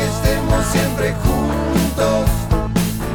que 0.00 0.06
estemos 0.06 0.64
siempre 0.66 1.14
juntos. 1.14 2.30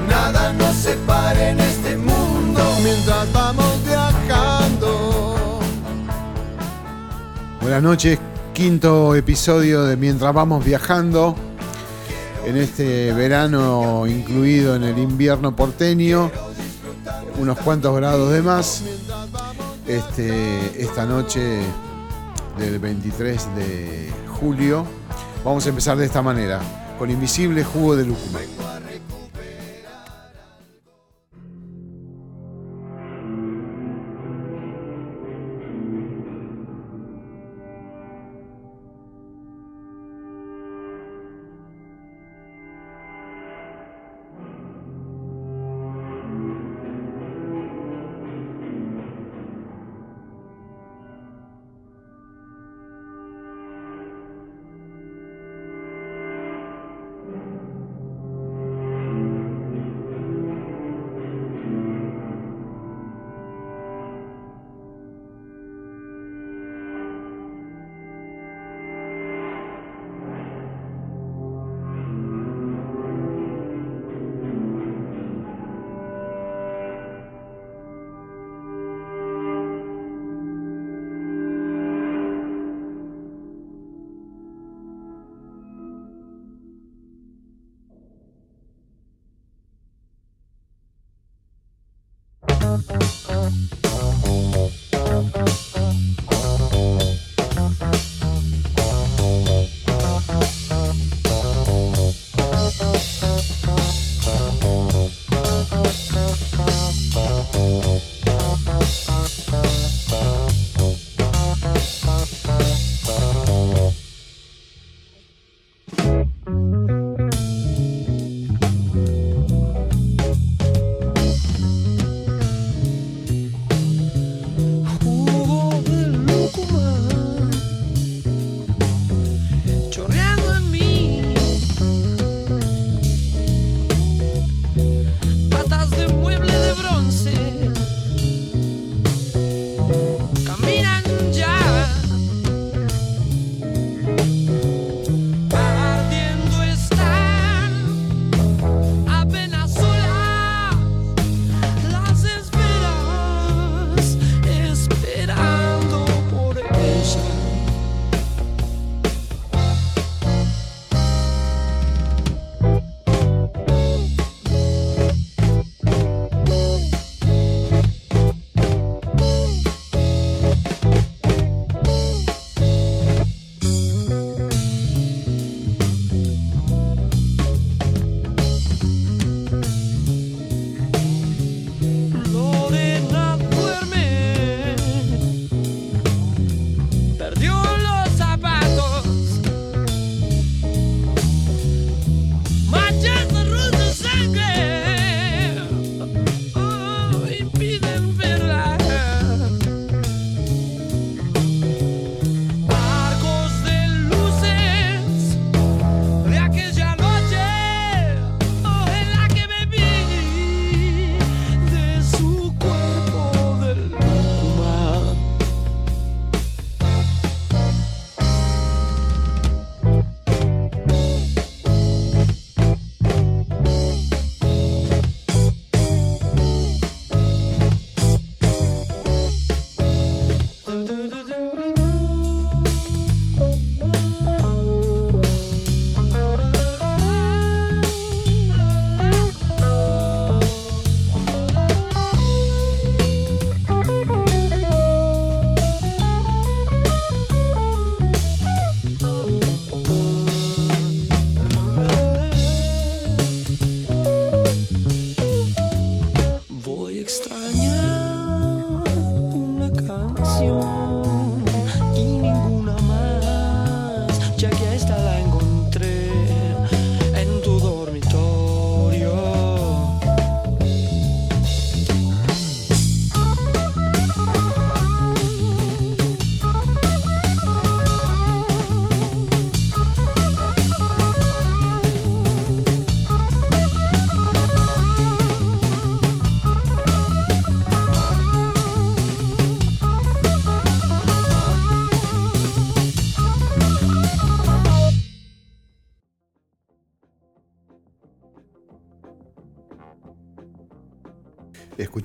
Nada 0.08 0.54
nos 0.54 0.76
separe 0.76 1.50
en 1.50 1.60
este 1.60 1.98
mundo 1.98 2.62
mientras 2.84 3.34
vamos 3.34 3.84
viajando. 3.84 5.60
Buenas 7.62 7.82
noches, 7.82 8.20
quinto 8.54 9.16
episodio 9.16 9.84
de 9.84 9.98
Mientras 9.98 10.32
vamos 10.34 10.64
viajando. 10.64 11.36
En 12.46 12.58
este 12.58 13.12
verano 13.14 14.06
incluido 14.06 14.76
en 14.76 14.84
el 14.84 15.00
invierno 15.00 15.56
porteño, 15.56 16.30
unos 17.40 17.58
cuantos 17.60 17.96
grados 17.96 18.32
de 18.32 18.44
más. 18.44 18.84
Este, 19.88 20.84
esta 20.84 21.06
noche 21.06 21.62
del 22.60 22.78
23 22.78 23.56
de 23.56 24.14
julio 24.40 24.86
vamos 25.46 25.66
a 25.68 25.70
empezar 25.70 25.96
de 25.96 26.06
esta 26.06 26.24
manera, 26.24 26.60
con 26.98 27.12
Invisible 27.12 27.64
Jugo 27.64 27.96
de 27.96 28.06
Lúcuma. 28.06 28.40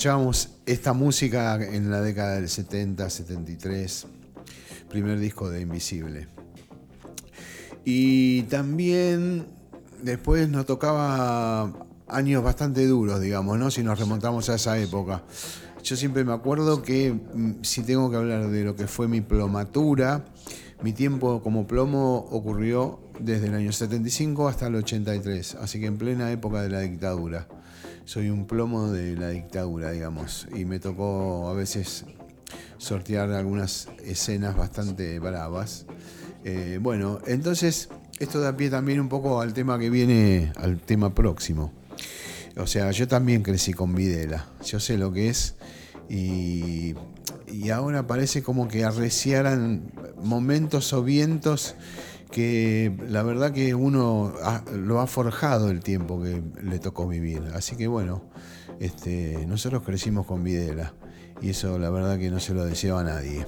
Escuchábamos 0.01 0.49
esta 0.65 0.95
música 0.95 1.57
en 1.63 1.91
la 1.91 2.01
década 2.01 2.37
del 2.37 2.49
70, 2.49 3.11
73, 3.11 4.07
primer 4.89 5.19
disco 5.19 5.51
de 5.51 5.61
Invisible. 5.61 6.27
Y 7.85 8.45
también 8.45 9.45
después 10.03 10.49
nos 10.49 10.65
tocaba 10.65 11.71
años 12.09 12.43
bastante 12.43 12.87
duros, 12.87 13.21
digamos, 13.21 13.59
¿no? 13.59 13.71
Si 13.71 13.83
nos 13.83 13.99
remontamos 13.99 14.49
a 14.49 14.55
esa 14.55 14.79
época. 14.79 15.23
Yo 15.83 15.97
siempre 15.97 16.25
me 16.25 16.33
acuerdo 16.33 16.81
que 16.81 17.13
mm, 17.13 17.57
si 17.61 17.83
tengo 17.83 18.11
que 18.11 18.17
hablar 18.17 18.49
de 18.49 18.65
lo 18.65 18.75
que 18.77 18.87
fue 18.87 19.07
mi 19.07 19.21
plomatura, 19.21 20.25
mi 20.83 20.95
tiempo 20.95 21.43
como 21.43 21.67
plomo 21.67 22.27
ocurrió 22.31 23.01
desde 23.21 23.49
el 23.49 23.55
año 23.55 23.71
75 23.71 24.49
hasta 24.49 24.69
el 24.69 24.77
83, 24.77 25.57
así 25.57 25.79
que 25.79 25.85
en 25.85 25.99
plena 25.99 26.33
época 26.33 26.63
de 26.63 26.71
la 26.71 26.81
dictadura. 26.81 27.47
Soy 28.05 28.31
un 28.31 28.47
plomo 28.47 28.91
de 28.91 29.17
la 29.17 29.29
dictadura, 29.29 29.93
digamos, 29.93 30.49
y 30.55 30.65
me 30.65 30.81
tocó 30.81 31.49
a 31.49 31.55
veces 31.55 32.05
sortear 32.79 33.31
algunas 33.33 33.89
escenas 34.05 34.57
bastante 34.57 35.19
bravas. 35.19 35.87
Eh, 36.45 36.79
bueno, 36.81 37.21
entonces 37.27 37.89
esto 38.19 38.41
da 38.41 38.57
pie 38.57 38.71
también 38.71 39.01
un 39.01 39.09
poco 39.09 39.41
al 39.41 39.53
tema 39.53 39.79
que 39.79 39.91
viene, 39.91 40.53
al 40.57 40.81
tema 40.81 41.15
próximo. 41.15 41.73
O 42.57 42.67
sea, 42.67 42.91
yo 42.91 43.07
también 43.07 43.43
crecí 43.43 43.73
con 43.73 43.95
Videla, 43.95 44.47
yo 44.65 44.81
sé 44.81 44.99
lo 44.99 45.13
que 45.13 45.29
es 45.29 45.55
y, 46.09 46.95
y 47.47 47.71
ahora 47.71 48.07
parece 48.07 48.43
como 48.43 48.67
que 48.67 48.85
arreciaran 48.85 49.93
momentos 50.23 50.93
o 50.93 51.05
vientos 51.05 51.77
que 52.31 52.97
la 53.09 53.23
verdad 53.23 53.53
que 53.53 53.75
uno 53.75 54.33
lo 54.73 55.01
ha 55.01 55.07
forjado 55.07 55.71
el 55.71 55.81
tiempo 55.81 56.23
que 56.23 56.43
le 56.63 56.79
tocó 56.79 57.09
vivir. 57.09 57.43
Así 57.55 57.77
que 57.77 57.87
bueno, 57.87 58.23
este, 58.79 59.45
nosotros 59.47 59.83
crecimos 59.83 60.27
con 60.27 60.45
Videla 60.45 60.95
y 61.41 61.51
eso 61.51 61.79
la 61.79 61.91
verdad 61.91 62.19
que 62.19 62.31
no 62.31 62.41
se 62.41 62.55
lo 62.55 62.65
deseaba 62.65 63.01
a 63.01 63.05
nadie. 63.05 63.47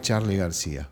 Charlie 0.00 0.36
García. 0.36 0.90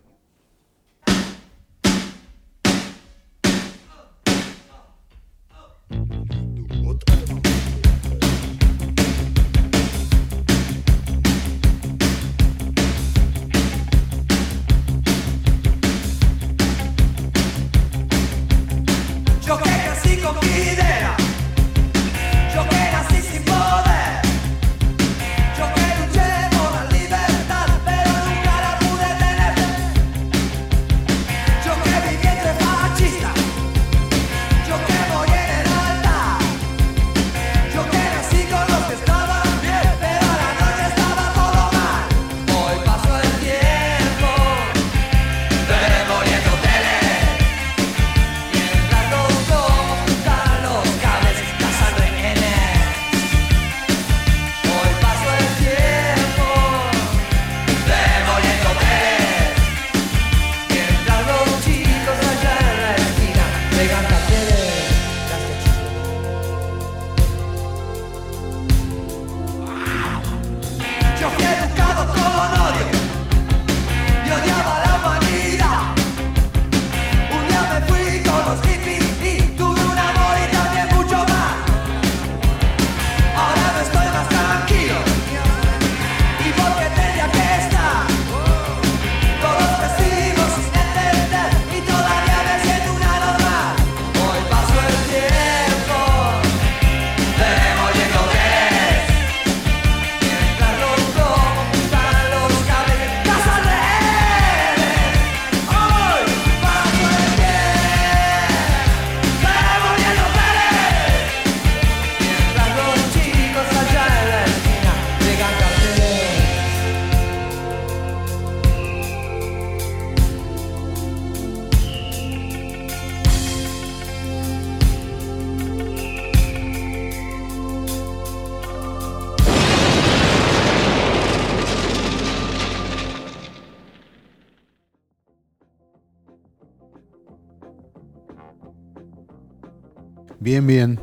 Bien. 140.67 141.01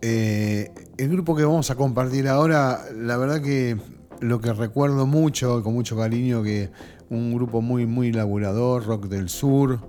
Eh, 0.00 0.70
el 0.96 1.08
grupo 1.08 1.34
que 1.34 1.44
vamos 1.44 1.70
a 1.70 1.74
compartir 1.74 2.28
ahora, 2.28 2.84
la 2.94 3.16
verdad 3.16 3.42
que 3.42 3.76
lo 4.20 4.40
que 4.40 4.52
recuerdo 4.52 5.06
mucho, 5.06 5.62
con 5.62 5.74
mucho 5.74 5.96
cariño, 5.96 6.42
que 6.42 6.70
un 7.10 7.34
grupo 7.34 7.62
muy, 7.62 7.86
muy 7.86 8.12
laburador, 8.12 8.86
rock 8.86 9.06
del 9.06 9.28
sur, 9.28 9.80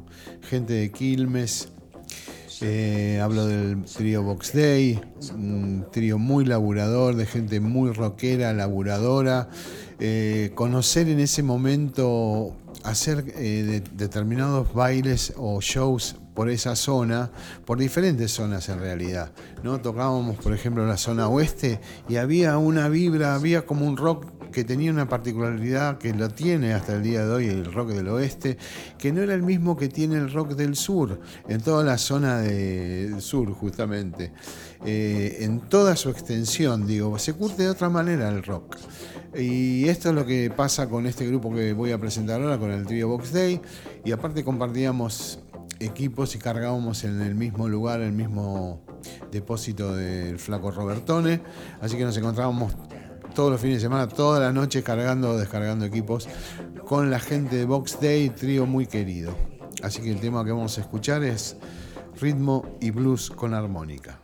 gente 0.42 0.74
de 0.74 0.92
Quilmes. 0.92 1.70
Eh, 2.62 3.20
hablo 3.22 3.46
del 3.46 3.84
trío 3.84 4.24
Box 4.24 4.54
Day, 4.54 5.00
un 5.34 5.86
trío 5.92 6.18
muy 6.18 6.44
laburador, 6.44 7.16
de 7.16 7.26
gente 7.28 7.60
muy 7.60 7.92
rockera, 7.94 8.52
laburadora. 8.54 9.48
Eh, 10.00 10.52
conocer 10.56 11.08
en 11.08 11.20
ese 11.20 11.44
momento, 11.44 12.56
hacer 12.84 13.24
determinados 13.24 14.74
bailes 14.74 15.34
o 15.38 15.62
shows 15.62 16.19
por 16.34 16.50
esa 16.50 16.76
zona, 16.76 17.32
por 17.66 17.78
diferentes 17.78 18.32
zonas 18.32 18.70
en 18.70 18.80
realidad. 18.80 19.32
¿no? 19.64 19.80
Tocábamos, 19.80 20.38
por 20.38 20.54
ejemplo, 20.54 20.86
la 20.86 20.98
zona 20.98 21.28
oeste 21.28 21.80
y 22.08 22.18
había 22.18 22.58
una 22.58 22.90
vibra, 22.90 23.36
había 23.36 23.66
como 23.66 23.86
un 23.86 23.98
rock 23.98 24.26
que 24.52 24.64
tenía 24.64 24.92
una 24.92 25.08
particularidad 25.08 25.98
que 25.98 26.14
lo 26.14 26.30
tiene 26.30 26.74
hasta 26.74 26.96
el 26.96 27.04
día 27.04 27.26
de 27.26 27.32
hoy 27.32 27.48
el 27.48 27.72
rock 27.72 27.90
del 27.90 28.08
oeste, 28.10 28.58
que 28.98 29.12
no 29.12 29.22
era 29.22 29.34
el 29.34 29.44
mismo 29.44 29.78
que 29.78 29.90
tiene 29.90 30.16
el 30.16 30.32
rock 30.32 30.52
del 30.54 30.76
sur, 30.76 31.20
en 31.48 31.62
toda 31.62 31.84
la 31.84 31.98
zona 31.98 32.40
del 32.40 33.22
sur 33.22 33.52
justamente, 33.54 34.32
eh, 34.86 35.38
en 35.42 35.62
toda 35.62 35.96
su 35.96 36.10
extensión, 36.10 36.88
digo, 36.88 37.18
se 37.20 37.34
curte 37.34 37.64
de 37.64 37.70
otra 37.70 37.90
manera 37.90 38.30
el 38.30 38.44
rock. 38.44 38.78
Y 39.38 39.88
esto 39.88 40.10
es 40.10 40.16
lo 40.16 40.26
que 40.26 40.50
pasa 40.50 40.90
con 40.90 41.06
este 41.06 41.28
grupo 41.28 41.54
que 41.54 41.74
voy 41.74 41.92
a 41.92 42.00
presentar 42.00 42.42
ahora, 42.42 42.58
con 42.58 42.72
el 42.72 42.86
trío 42.88 43.08
Box 43.08 43.32
Day, 43.32 43.62
y 44.04 44.12
aparte 44.12 44.44
compartíamos 44.44 45.40
equipos 45.80 46.36
y 46.36 46.40
cargábamos 46.40 47.04
en 47.04 47.22
el 47.22 47.36
mismo 47.36 47.68
lugar, 47.68 48.02
el 48.02 48.12
mismo 48.12 48.82
depósito 49.32 49.96
del 49.96 50.40
flaco 50.40 50.72
Robertone. 50.72 51.42
Así 51.82 51.98
que 51.98 52.04
nos 52.04 52.18
encontrábamos 52.18 52.74
todos 53.34 53.52
los 53.52 53.62
fines 53.62 53.78
de 53.78 53.82
semana, 53.82 54.08
todas 54.08 54.42
las 54.42 54.54
noches 54.54 54.84
cargando 54.84 55.32
o 55.32 55.38
descargando 55.38 55.86
equipos 55.86 56.28
con 56.86 57.10
la 57.10 57.20
gente 57.20 57.56
de 57.56 57.66
Box 57.66 58.00
Day, 58.02 58.30
trío 58.30 58.66
muy 58.66 58.88
querido. 58.88 59.34
Así 59.84 60.02
que 60.02 60.12
el 60.12 60.20
tema 60.20 60.44
que 60.44 60.52
vamos 60.52 60.78
a 60.78 60.82
escuchar 60.82 61.24
es 61.24 61.56
ritmo 62.20 62.66
y 62.82 62.92
blues 62.92 63.30
con 63.30 63.54
armónica. 63.54 64.20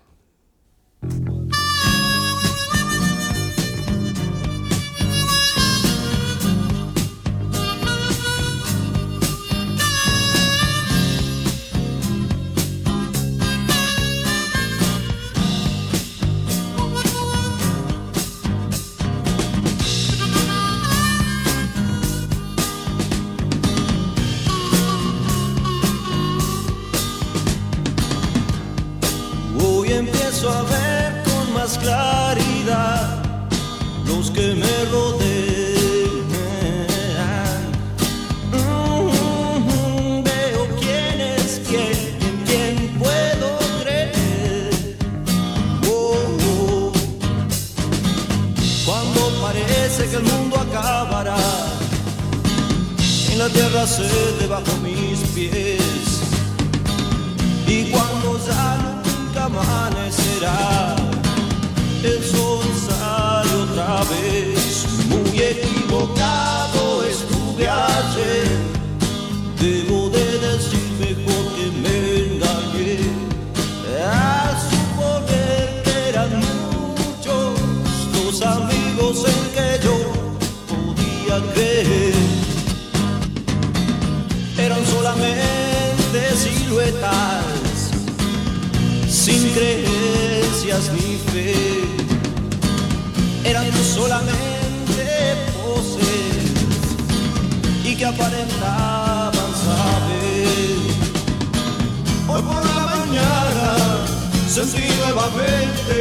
Vez. 64.04 64.86
Muy 65.10 65.40
equivocado 65.42 67.04
estuve 67.04 67.68
ayer. 67.68 68.48
Debo 69.60 70.10
de 70.10 70.40
decir 70.40 70.88
mejor 71.00 71.46
que 71.56 71.66
me 71.84 71.98
engañé. 72.25 73.00
A 74.08 74.54
suponer 74.70 75.82
que 75.84 76.10
eran 76.10 76.32
muchos 76.40 77.60
los 78.14 78.42
amigos 78.42 79.25
en 79.25 79.42
que 79.56 79.86
yo 79.86 79.98
podía 80.70 81.54
creer 81.54 82.16
eran 84.58 84.86
solamente 84.86 86.36
siluetas, 86.36 87.92
sin 89.08 89.50
creencias 89.52 90.92
ni 90.94 91.18
fe. 91.32 91.95
Solamente 93.96 95.08
poses 95.56 96.44
y 97.86 97.96
que 97.96 98.06
aparentaban 98.06 99.52
saber. 99.64 100.78
Hoy 102.28 102.42
por 102.42 102.66
la 102.66 102.86
mañana 102.98 104.06
sentí 104.50 104.84
nuevamente 105.00 105.96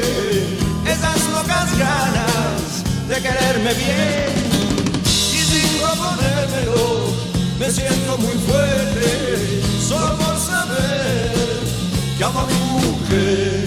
esas 0.85 1.21
locas 1.31 1.79
ganas 1.79 2.83
de 3.09 3.15
quererme 3.23 3.73
bien 3.75 4.33
y 5.07 5.39
sin 5.49 5.79
proponérmelo 5.79 7.15
me 7.61 7.71
siento 7.71 8.19
muy 8.19 8.37
fuerte 8.49 9.63
solo 9.89 10.19
por 10.19 10.37
saber 10.37 11.33
que 12.19 12.25
amo 12.25 12.41
a 12.41 12.47
mi 12.47 12.55
mujer. 12.55 13.64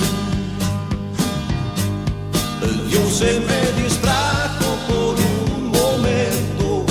Dios 2.98 3.14
se 3.14 3.40
me 3.40 3.84
distrajo 3.84 4.70
por 4.88 5.16
un 5.16 5.72
momento 5.72 6.86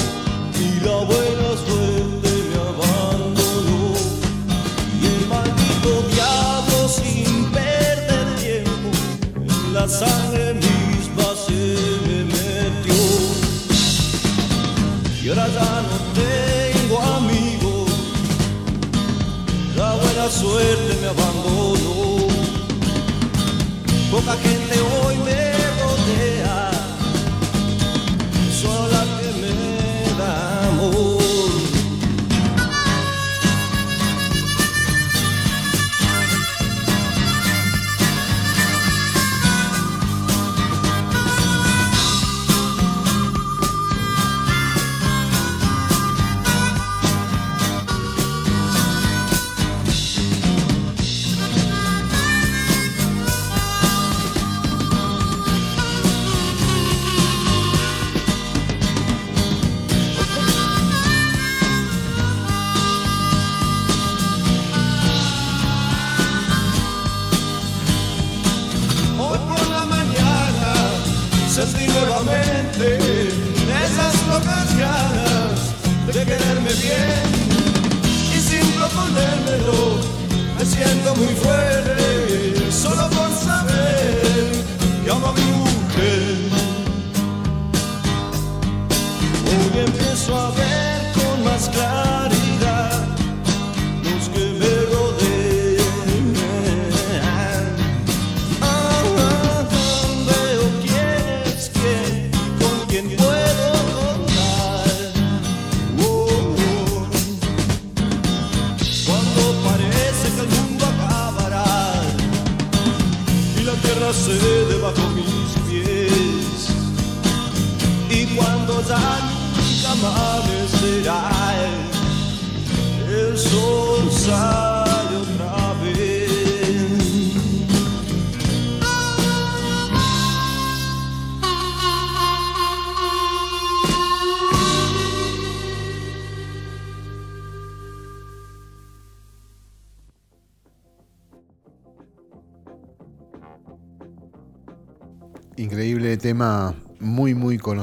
y 0.58 0.80
la 0.84 0.96
buena 0.98 1.50
suerte 1.66 2.30
me 2.50 2.58
abandonó. 2.72 3.94
Y 5.00 5.06
el 5.06 5.26
maldito 5.26 5.90
diablo 6.12 6.88
sin 6.88 7.30
perder 7.46 8.26
tiempo 8.36 8.88
en 9.36 9.74
la 9.74 9.88
sangre 9.88 10.54
misma 10.54 11.28
se 11.44 11.62
me 12.06 12.18
metió. 12.24 13.02
Y 15.22 15.28
ahora 15.30 15.48
ya 15.48 15.82
no 15.88 15.96
tengo 16.22 16.96
amigos, 17.00 17.90
la 19.76 19.90
buena 19.94 20.30
suerte 20.30 20.98
me 21.00 21.08
abandonó. 21.08 21.35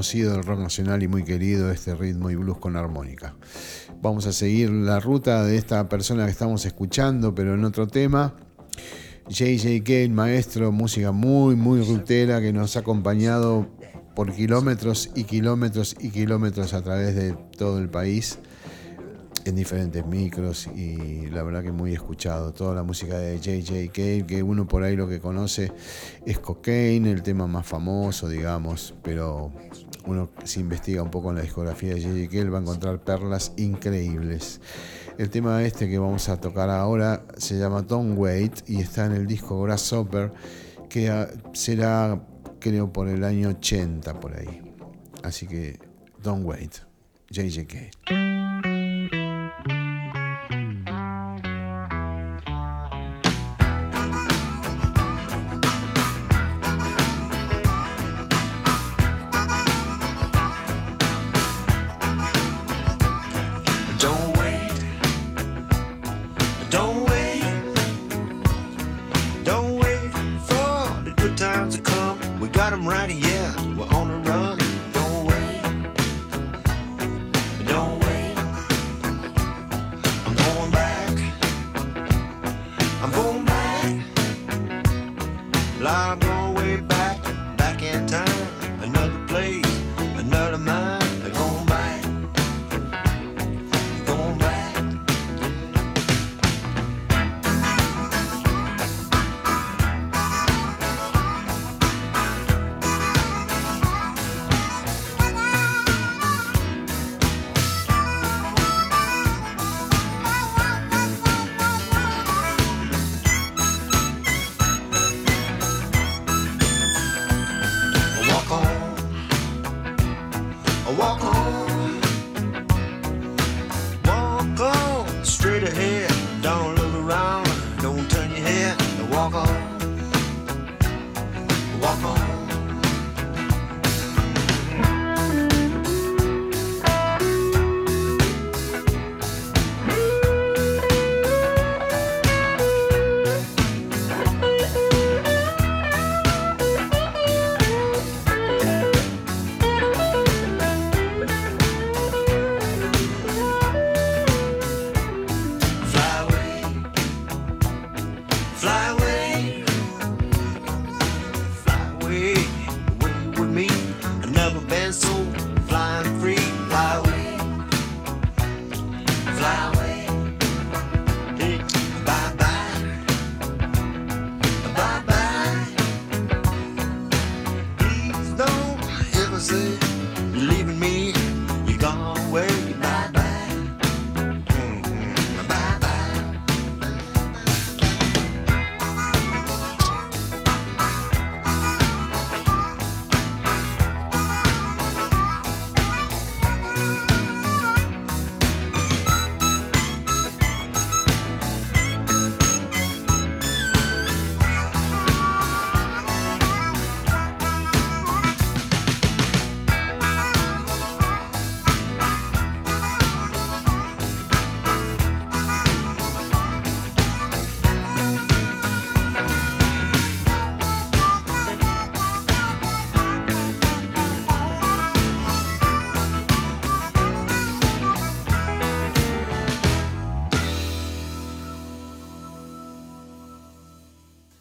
Conocido 0.03 0.33
del 0.33 0.43
rock 0.43 0.59
nacional 0.59 1.01
y 1.01 1.07
muy 1.07 1.23
querido, 1.23 1.71
este 1.71 1.95
ritmo 1.95 2.29
y 2.29 2.35
blues 2.35 2.57
con 2.57 2.75
armónica. 2.75 3.35
Vamos 4.01 4.25
a 4.25 4.33
seguir 4.33 4.69
la 4.69 4.99
ruta 4.99 5.45
de 5.45 5.55
esta 5.55 5.87
persona 5.87 6.25
que 6.25 6.31
estamos 6.31 6.65
escuchando, 6.65 7.33
pero 7.33 7.53
en 7.53 7.63
otro 7.63 7.87
tema. 7.87 8.35
JJ 9.29 9.81
Kane, 9.81 10.09
maestro, 10.09 10.73
música 10.73 11.13
muy 11.13 11.55
muy 11.55 11.81
rutera 11.81 12.41
que 12.41 12.51
nos 12.51 12.75
ha 12.75 12.81
acompañado 12.81 13.65
por 14.13 14.33
kilómetros 14.33 15.09
y 15.15 15.23
kilómetros 15.23 15.95
y 15.97 16.09
kilómetros 16.09 16.73
a 16.73 16.81
través 16.81 17.15
de 17.15 17.31
todo 17.57 17.79
el 17.79 17.87
país 17.87 18.39
en 19.45 19.55
diferentes 19.55 20.05
micros 20.05 20.67
y 20.67 21.27
la 21.27 21.43
verdad 21.43 21.63
que 21.63 21.71
muy 21.71 21.93
escuchado. 21.93 22.53
Toda 22.53 22.75
la 22.75 22.83
música 22.83 23.17
de 23.17 23.39
JJ 23.39 23.91
Cale, 23.91 24.25
que 24.25 24.43
uno 24.43 24.67
por 24.67 24.83
ahí 24.83 24.95
lo 24.95 25.07
que 25.07 25.19
conoce 25.19 25.71
es 26.25 26.39
Cocaine, 26.39 27.11
el 27.11 27.23
tema 27.23 27.47
más 27.47 27.65
famoso, 27.65 28.29
digamos, 28.29 28.93
pero 29.03 29.51
uno 30.05 30.29
si 30.43 30.59
investiga 30.59 31.01
un 31.01 31.11
poco 31.11 31.29
en 31.29 31.37
la 31.37 31.41
discografía 31.41 31.93
de 31.93 32.01
JJ 32.01 32.29
Cale 32.29 32.49
va 32.49 32.57
a 32.59 32.61
encontrar 32.61 32.99
perlas 33.03 33.53
increíbles. 33.57 34.61
El 35.17 35.29
tema 35.29 35.63
este 35.63 35.89
que 35.89 35.99
vamos 35.99 36.29
a 36.29 36.39
tocar 36.39 36.69
ahora 36.69 37.25
se 37.37 37.57
llama 37.57 37.83
Don't 37.83 38.17
Wait 38.17 38.67
y 38.67 38.81
está 38.81 39.05
en 39.05 39.11
el 39.13 39.27
disco 39.27 39.61
Grasshopper, 39.61 40.31
que 40.89 41.27
será 41.53 42.19
creo 42.59 42.91
por 42.91 43.09
el 43.09 43.23
año 43.23 43.49
80 43.49 44.19
por 44.19 44.35
ahí. 44.35 44.61
Así 45.21 45.47
que 45.47 45.79
Don't 46.21 46.45
Wait, 46.45 46.77
JJ 47.29 47.67
Cale. 47.67 48.22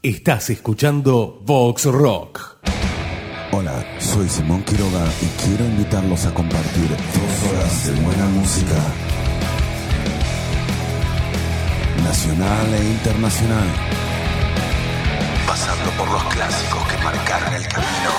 Estás 0.05 0.51
escuchando 0.51 1.41
Vox 1.45 1.85
Rock. 1.85 2.59
Hola, 3.53 3.87
soy 4.01 4.29
Simón 4.29 4.65
Quiroga 4.65 5.07
y 5.21 5.27
quiero 5.45 5.65
invitarlos 5.65 6.27
a 6.27 6.35
compartir 6.35 6.89
dos 6.89 7.53
horas 7.53 7.87
de 7.87 7.93
buena 8.03 8.25
música. 8.27 8.75
Nacional 12.03 12.75
e 12.75 12.85
internacional. 12.85 13.69
Pasando 15.47 15.89
por 15.93 16.11
los 16.11 16.25
clásicos 16.35 16.83
que 16.89 16.97
marcaron 17.05 17.55
el 17.55 17.69
camino. 17.69 18.11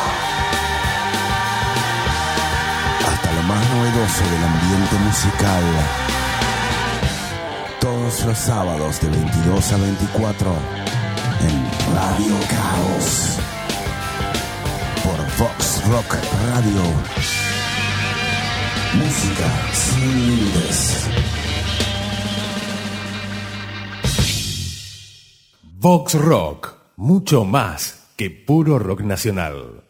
Hasta 3.05 3.33
lo 3.33 3.41
más 3.41 3.69
novedoso 3.71 4.23
del 4.23 4.43
ambiente 4.45 4.95
musical. 5.03 5.63
Todos 7.81 8.25
los 8.25 8.37
sábados 8.37 9.01
de 9.01 9.09
22 9.09 9.73
a 9.73 9.77
24 9.79 11.02
en 11.43 11.93
Radio 11.93 12.35
Caos 12.49 13.37
por 15.03 15.19
Vox 15.39 15.83
Rock 15.89 16.15
Radio. 16.47 16.83
Música 18.95 19.47
sin 19.73 20.27
límites. 20.27 21.07
Vox 25.79 26.13
Rock, 26.13 26.75
mucho 26.95 27.43
más 27.43 28.11
que 28.15 28.29
puro 28.29 28.79
rock 28.79 29.01
nacional. 29.01 29.83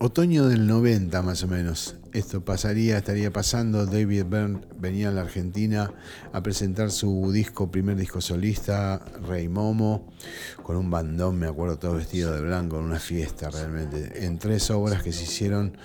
Otoño 0.00 0.46
del 0.46 0.66
90 0.66 1.22
más 1.22 1.42
o 1.42 1.48
menos. 1.48 1.96
Esto 2.12 2.44
pasaría, 2.44 2.98
estaría 2.98 3.30
pasando. 3.30 3.84
David 3.84 4.24
Byrne 4.24 4.60
venía 4.78 5.10
a 5.10 5.12
la 5.12 5.22
Argentina 5.22 5.92
a 6.32 6.42
presentar 6.42 6.90
su 6.90 7.30
disco, 7.32 7.70
primer 7.70 7.96
disco 7.96 8.20
solista, 8.20 9.04
Rey 9.26 9.48
Momo, 9.48 10.08
con 10.62 10.76
un 10.76 10.90
bandón, 10.90 11.38
me 11.38 11.46
acuerdo, 11.46 11.78
todo 11.78 11.94
vestido 11.94 12.32
de 12.34 12.40
blanco, 12.40 12.78
en 12.78 12.84
una 12.84 12.98
fiesta 12.98 13.50
realmente. 13.50 14.24
En 14.24 14.38
tres 14.38 14.70
obras 14.70 15.02
que 15.02 15.12
se 15.12 15.24
hicieron 15.24 15.76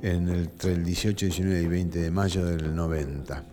en 0.00 0.28
el, 0.28 0.44
entre 0.44 0.72
el 0.72 0.84
18, 0.84 1.26
19 1.26 1.62
y 1.62 1.66
20 1.66 1.98
de 2.00 2.10
mayo 2.10 2.44
del 2.44 2.74
90. 2.74 3.44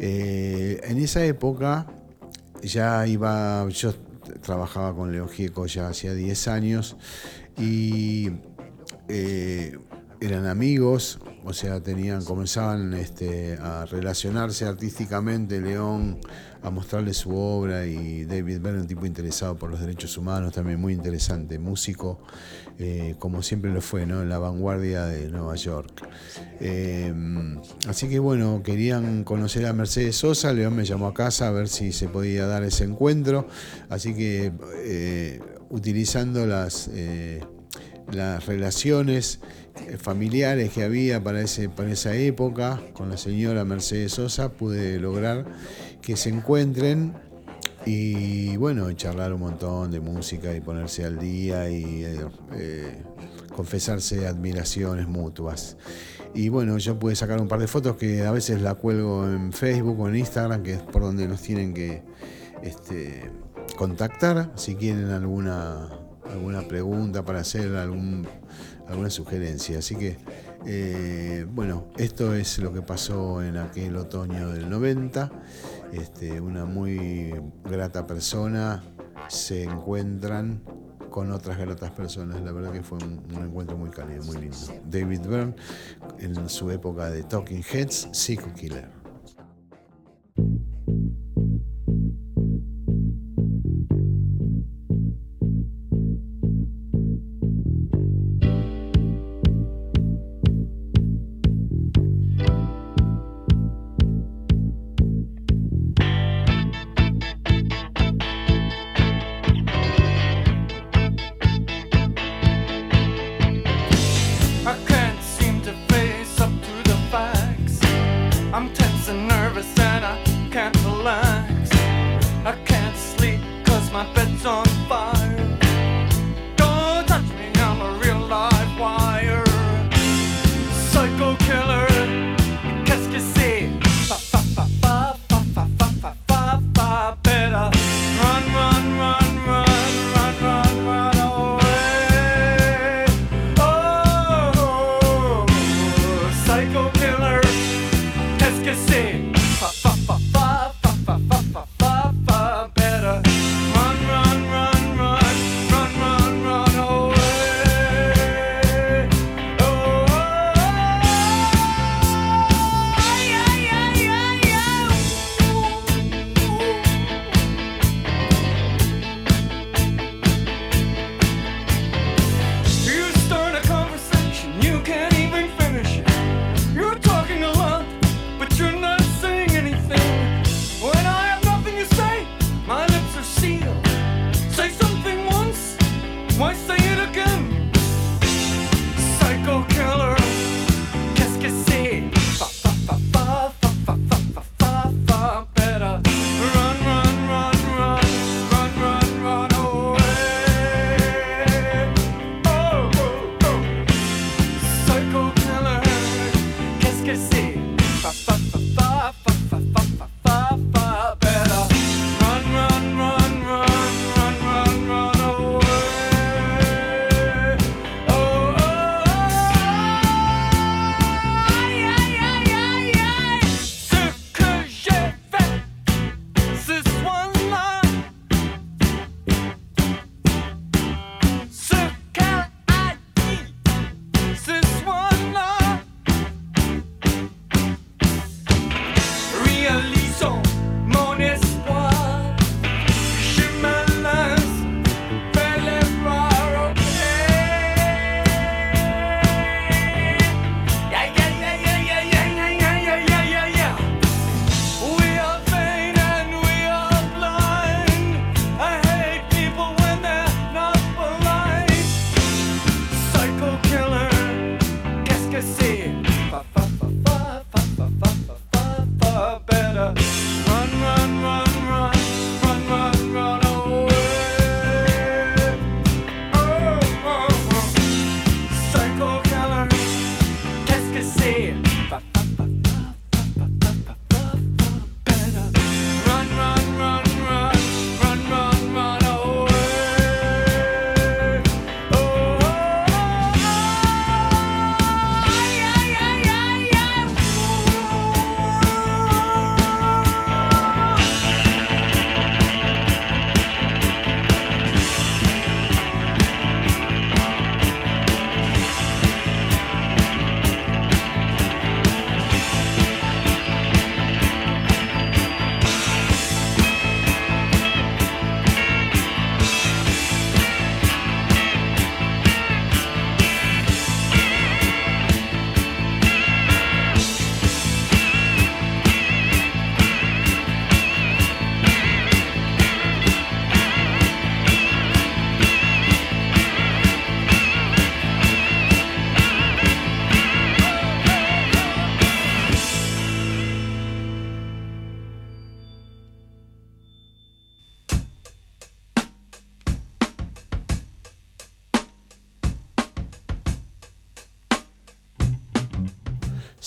Eh, 0.00 0.80
en 0.82 0.98
esa 0.98 1.24
época 1.24 1.86
ya 2.62 3.06
iba, 3.06 3.68
yo 3.68 3.94
trabajaba 4.42 4.94
con 4.94 5.12
León 5.12 5.28
Gieco 5.28 5.66
ya 5.66 5.88
hacía 5.88 6.14
10 6.14 6.48
años 6.48 6.96
y 7.58 8.30
eh, 9.08 9.78
eran 10.20 10.46
amigos, 10.46 11.18
o 11.44 11.52
sea, 11.52 11.80
tenían, 11.80 12.24
comenzaban 12.24 12.92
este, 12.94 13.56
a 13.60 13.86
relacionarse 13.86 14.66
artísticamente, 14.66 15.60
León 15.60 16.18
a 16.62 16.70
mostrarle 16.70 17.14
su 17.14 17.34
obra 17.34 17.86
y 17.86 18.24
David 18.24 18.60
Byrne, 18.60 18.82
un 18.82 18.86
tipo 18.86 19.06
interesado 19.06 19.56
por 19.56 19.70
los 19.70 19.80
derechos 19.80 20.18
humanos, 20.18 20.52
también 20.52 20.78
muy 20.78 20.92
interesante, 20.92 21.58
músico, 21.58 22.20
eh, 22.78 23.14
como 23.18 23.42
siempre 23.42 23.72
lo 23.72 23.80
fue, 23.80 24.04
¿no? 24.04 24.20
en 24.20 24.28
la 24.28 24.38
vanguardia 24.38 25.06
de 25.06 25.30
Nueva 25.30 25.54
York. 25.56 26.06
Eh, 26.60 27.14
así 27.88 28.08
que 28.08 28.18
bueno, 28.18 28.62
querían 28.62 29.24
conocer 29.24 29.64
a 29.64 29.72
Mercedes 29.72 30.16
Sosa, 30.16 30.52
León 30.52 30.76
me 30.76 30.84
llamó 30.84 31.06
a 31.06 31.14
casa 31.14 31.48
a 31.48 31.50
ver 31.50 31.68
si 31.68 31.92
se 31.92 32.08
podía 32.08 32.46
dar 32.46 32.62
ese 32.62 32.84
encuentro, 32.84 33.48
así 33.88 34.14
que 34.14 34.52
eh, 34.84 35.40
utilizando 35.70 36.46
las... 36.46 36.90
las 38.10 38.44
relaciones 38.46 39.38
familiares 39.98 40.70
que 40.70 40.82
había 40.82 41.22
para, 41.22 41.40
ese, 41.40 41.68
para 41.68 41.90
esa 41.90 42.14
época 42.14 42.80
con 42.92 43.10
la 43.10 43.16
señora 43.16 43.64
Mercedes 43.64 44.12
Sosa, 44.12 44.52
pude 44.52 44.98
lograr 44.98 45.44
que 46.02 46.16
se 46.16 46.30
encuentren 46.30 47.14
y 47.86 48.56
bueno, 48.56 48.92
charlar 48.92 49.32
un 49.32 49.40
montón 49.40 49.90
de 49.90 50.00
música 50.00 50.54
y 50.54 50.60
ponerse 50.60 51.04
al 51.04 51.18
día 51.18 51.70
y 51.70 52.04
eh, 52.04 52.26
eh, 52.54 53.02
confesarse 53.54 54.26
admiraciones 54.26 55.08
mutuas. 55.08 55.76
Y 56.34 56.48
bueno, 56.48 56.78
yo 56.78 56.98
pude 56.98 57.16
sacar 57.16 57.40
un 57.40 57.48
par 57.48 57.58
de 57.58 57.66
fotos 57.66 57.96
que 57.96 58.22
a 58.22 58.30
veces 58.30 58.60
la 58.62 58.74
cuelgo 58.74 59.26
en 59.26 59.52
Facebook 59.52 59.98
o 59.98 60.08
en 60.08 60.16
Instagram, 60.16 60.62
que 60.62 60.74
es 60.74 60.82
por 60.82 61.02
donde 61.02 61.26
nos 61.26 61.40
tienen 61.42 61.74
que 61.74 62.02
este, 62.62 63.30
contactar 63.76 64.52
si 64.54 64.76
quieren 64.76 65.10
alguna, 65.10 65.88
alguna 66.30 66.62
pregunta 66.68 67.24
para 67.24 67.40
hacer 67.40 67.74
algún, 67.76 68.26
alguna 68.90 69.10
sugerencia. 69.10 69.78
Así 69.78 69.96
que, 69.96 70.18
eh, 70.66 71.46
bueno, 71.48 71.86
esto 71.96 72.34
es 72.34 72.58
lo 72.58 72.72
que 72.72 72.82
pasó 72.82 73.42
en 73.42 73.56
aquel 73.56 73.96
otoño 73.96 74.50
del 74.50 74.68
90. 74.68 75.30
Este, 75.92 76.40
una 76.40 76.64
muy 76.64 77.34
grata 77.64 78.06
persona 78.06 78.82
se 79.28 79.64
encuentran 79.64 80.62
con 81.10 81.32
otras 81.32 81.58
gratas 81.58 81.90
personas. 81.92 82.40
La 82.42 82.52
verdad 82.52 82.72
que 82.72 82.82
fue 82.82 82.98
un, 82.98 83.22
un 83.36 83.44
encuentro 83.44 83.76
muy 83.76 83.90
cálido, 83.90 84.22
muy 84.24 84.36
lindo. 84.36 84.56
David 84.84 85.20
Byrne, 85.22 85.54
en 86.18 86.48
su 86.48 86.70
época 86.70 87.10
de 87.10 87.22
Talking 87.22 87.64
Heads, 87.72 88.08
Psycho 88.12 88.52
Killer. 88.54 88.99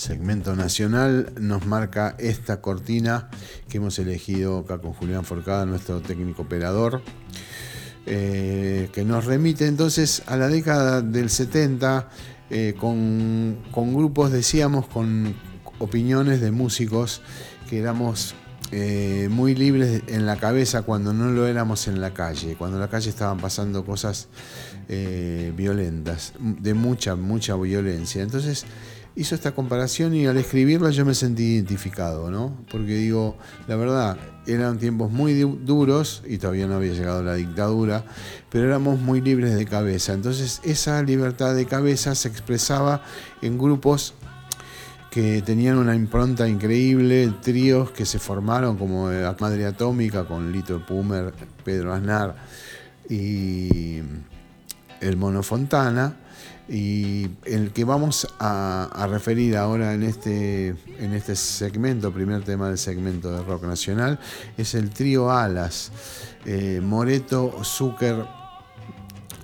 Segmento 0.04 0.54
nacional 0.54 1.32
nos 1.40 1.64
marca 1.64 2.14
esta 2.18 2.60
cortina 2.60 3.30
que 3.70 3.78
hemos 3.78 3.98
elegido 3.98 4.58
acá 4.58 4.76
con 4.76 4.92
Julián 4.92 5.24
Forcada, 5.24 5.64
nuestro 5.64 6.02
técnico 6.02 6.42
operador, 6.42 7.00
eh, 8.04 8.90
que 8.92 9.02
nos 9.02 9.24
remite 9.24 9.66
entonces 9.66 10.22
a 10.26 10.36
la 10.36 10.48
década 10.48 11.00
del 11.00 11.30
70 11.30 12.10
eh, 12.50 12.74
con, 12.78 13.62
con 13.70 13.94
grupos, 13.94 14.30
decíamos, 14.30 14.86
con 14.88 15.34
opiniones 15.78 16.42
de 16.42 16.50
músicos 16.50 17.22
que 17.70 17.78
éramos 17.78 18.34
eh, 18.72 19.28
muy 19.30 19.54
libres 19.54 20.02
en 20.08 20.26
la 20.26 20.36
cabeza 20.36 20.82
cuando 20.82 21.14
no 21.14 21.30
lo 21.30 21.46
éramos 21.46 21.88
en 21.88 22.02
la 22.02 22.12
calle, 22.12 22.56
cuando 22.56 22.76
en 22.76 22.82
la 22.82 22.90
calle 22.90 23.08
estaban 23.08 23.38
pasando 23.38 23.86
cosas 23.86 24.28
violentas, 24.86 26.34
de 26.38 26.74
mucha, 26.74 27.16
mucha 27.16 27.56
violencia. 27.56 28.22
Entonces 28.22 28.66
hizo 29.16 29.34
esta 29.34 29.52
comparación 29.52 30.14
y 30.14 30.26
al 30.26 30.36
escribirla 30.36 30.90
yo 30.90 31.04
me 31.04 31.14
sentí 31.14 31.54
identificado, 31.54 32.30
¿no? 32.30 32.56
Porque 32.70 32.94
digo, 32.96 33.36
la 33.68 33.76
verdad, 33.76 34.16
eran 34.46 34.78
tiempos 34.78 35.10
muy 35.10 35.34
du- 35.38 35.58
duros 35.62 36.22
y 36.26 36.38
todavía 36.38 36.66
no 36.66 36.74
había 36.74 36.92
llegado 36.92 37.22
la 37.22 37.34
dictadura, 37.34 38.04
pero 38.50 38.66
éramos 38.66 39.00
muy 39.00 39.20
libres 39.20 39.54
de 39.54 39.66
cabeza. 39.66 40.12
Entonces 40.14 40.60
esa 40.64 41.02
libertad 41.02 41.54
de 41.54 41.64
cabeza 41.66 42.14
se 42.14 42.28
expresaba 42.28 43.02
en 43.40 43.56
grupos 43.56 44.14
que 45.10 45.42
tenían 45.42 45.78
una 45.78 45.94
impronta 45.94 46.48
increíble, 46.48 47.32
tríos 47.40 47.92
que 47.92 48.04
se 48.04 48.18
formaron 48.18 48.76
como 48.76 49.10
la 49.10 49.36
Madre 49.38 49.64
Atómica 49.64 50.24
con 50.24 50.50
Lito 50.50 50.84
Pumer, 50.84 51.32
Pedro 51.62 51.94
Aznar 51.94 52.34
y 53.08 54.00
el 55.00 55.16
Mono 55.16 55.44
Fontana. 55.44 56.16
Y 56.68 57.28
el 57.44 57.72
que 57.72 57.84
vamos 57.84 58.26
a, 58.38 59.06
referir 59.10 59.56
ahora 59.56 59.92
en 59.92 60.02
este, 60.02 60.68
en 60.98 61.12
este 61.12 61.36
segmento, 61.36 62.10
primer 62.10 62.42
tema 62.42 62.68
del 62.68 62.78
segmento 62.78 63.30
de 63.30 63.42
rock 63.42 63.64
nacional, 63.64 64.18
es 64.56 64.74
el 64.74 64.90
trío 64.90 65.30
Alas, 65.30 65.92
eh, 66.46 66.80
Moreto, 66.82 67.62
Zucker, 67.62 68.24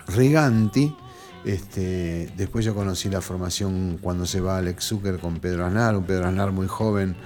Riganti. 0.08 0.96
Este, 1.44 2.30
después 2.36 2.64
yo 2.64 2.74
conocí 2.74 3.08
la 3.08 3.20
formación 3.20 3.98
cuando 4.00 4.26
se 4.26 4.40
va 4.40 4.58
Alex 4.58 4.84
Zucker 4.84 5.18
con 5.18 5.40
Pedro 5.40 5.66
Aznar, 5.66 5.96
un 5.96 6.04
Pedro 6.04 6.26
Aznar 6.26 6.52
muy 6.52 6.68
joven, 6.68 7.16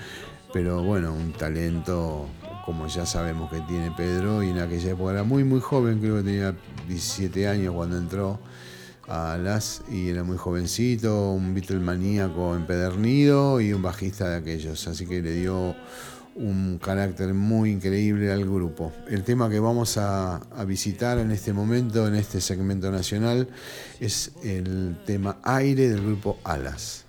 pero 0.52 0.83
bueno, 0.83 1.12
un 1.12 1.33
talento 1.33 2.28
como 2.64 2.87
ya 2.87 3.07
sabemos 3.07 3.50
que 3.50 3.61
tiene 3.62 3.90
Pedro 3.90 4.42
y 4.42 4.50
en 4.50 4.59
aquella 4.59 4.92
época 4.92 5.12
era 5.12 5.22
muy 5.24 5.44
muy 5.44 5.61
joven, 5.61 5.98
creo 5.98 6.16
que 6.16 6.22
tenía 6.22 6.54
17 6.88 7.48
años 7.48 7.74
cuando 7.74 7.98
entró 7.98 8.38
a 9.08 9.36
las 9.36 9.82
y 9.90 10.08
era 10.08 10.24
muy 10.24 10.36
jovencito, 10.36 11.32
un 11.32 11.54
Beatle 11.54 11.80
maníaco 11.80 12.54
empedernido 12.54 13.60
y 13.60 13.72
un 13.72 13.82
bajista 13.82 14.28
de 14.28 14.36
aquellos, 14.36 14.86
así 14.88 15.06
que 15.06 15.22
le 15.22 15.32
dio 15.32 15.74
un 16.36 16.78
carácter 16.78 17.32
muy 17.32 17.70
increíble 17.70 18.32
al 18.32 18.44
grupo. 18.44 18.92
El 19.08 19.22
tema 19.22 19.48
que 19.48 19.60
vamos 19.60 19.96
a, 19.98 20.36
a 20.36 20.64
visitar 20.64 21.18
en 21.18 21.30
este 21.30 21.52
momento, 21.52 22.08
en 22.08 22.16
este 22.16 22.40
segmento 22.40 22.90
nacional, 22.90 23.48
es 24.00 24.32
el 24.42 24.96
tema 25.06 25.38
Aire 25.42 25.88
del 25.88 26.02
grupo 26.02 26.38
Alas. 26.42 27.03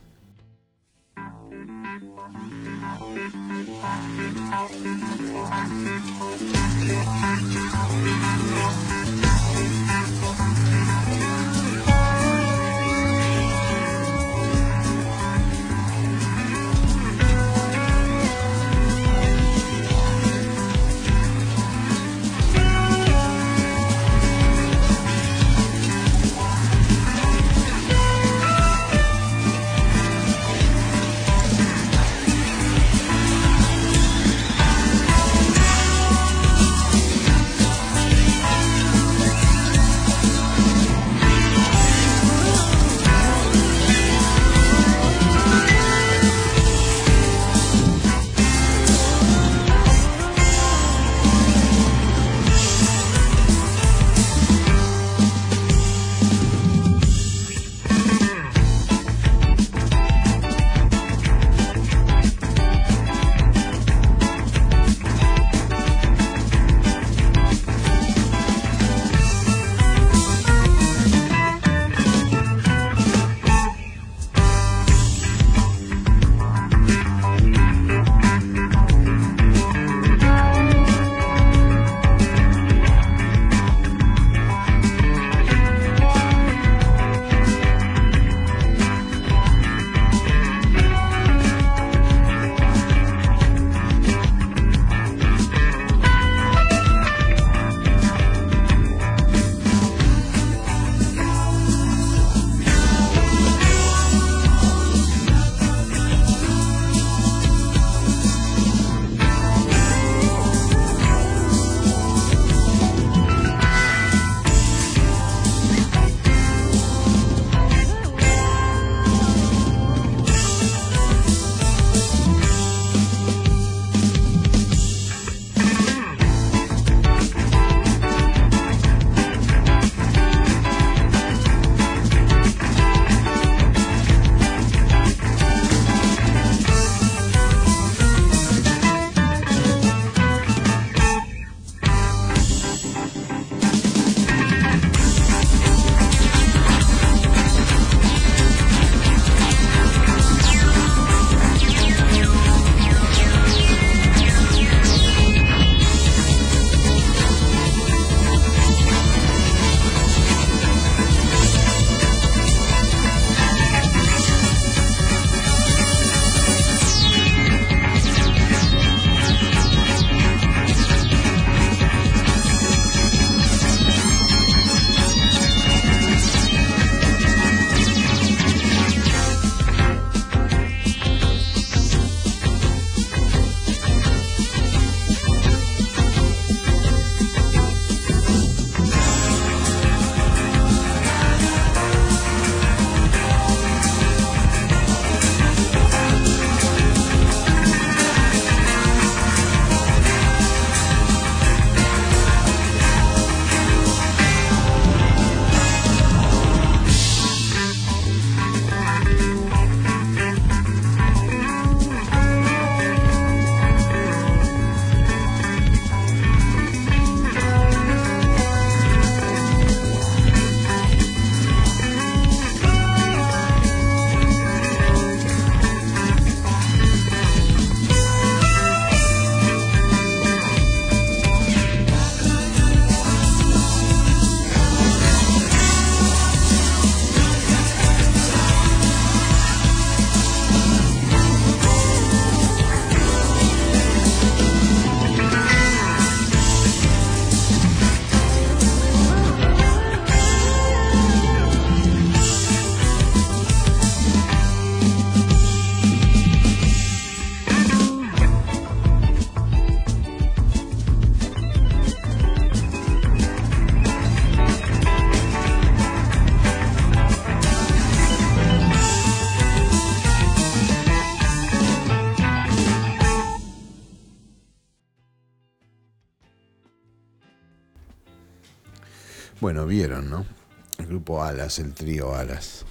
Alas, 281.27 281.59
el 281.59 281.73
trío 281.73 282.15
Alas. 282.15 282.65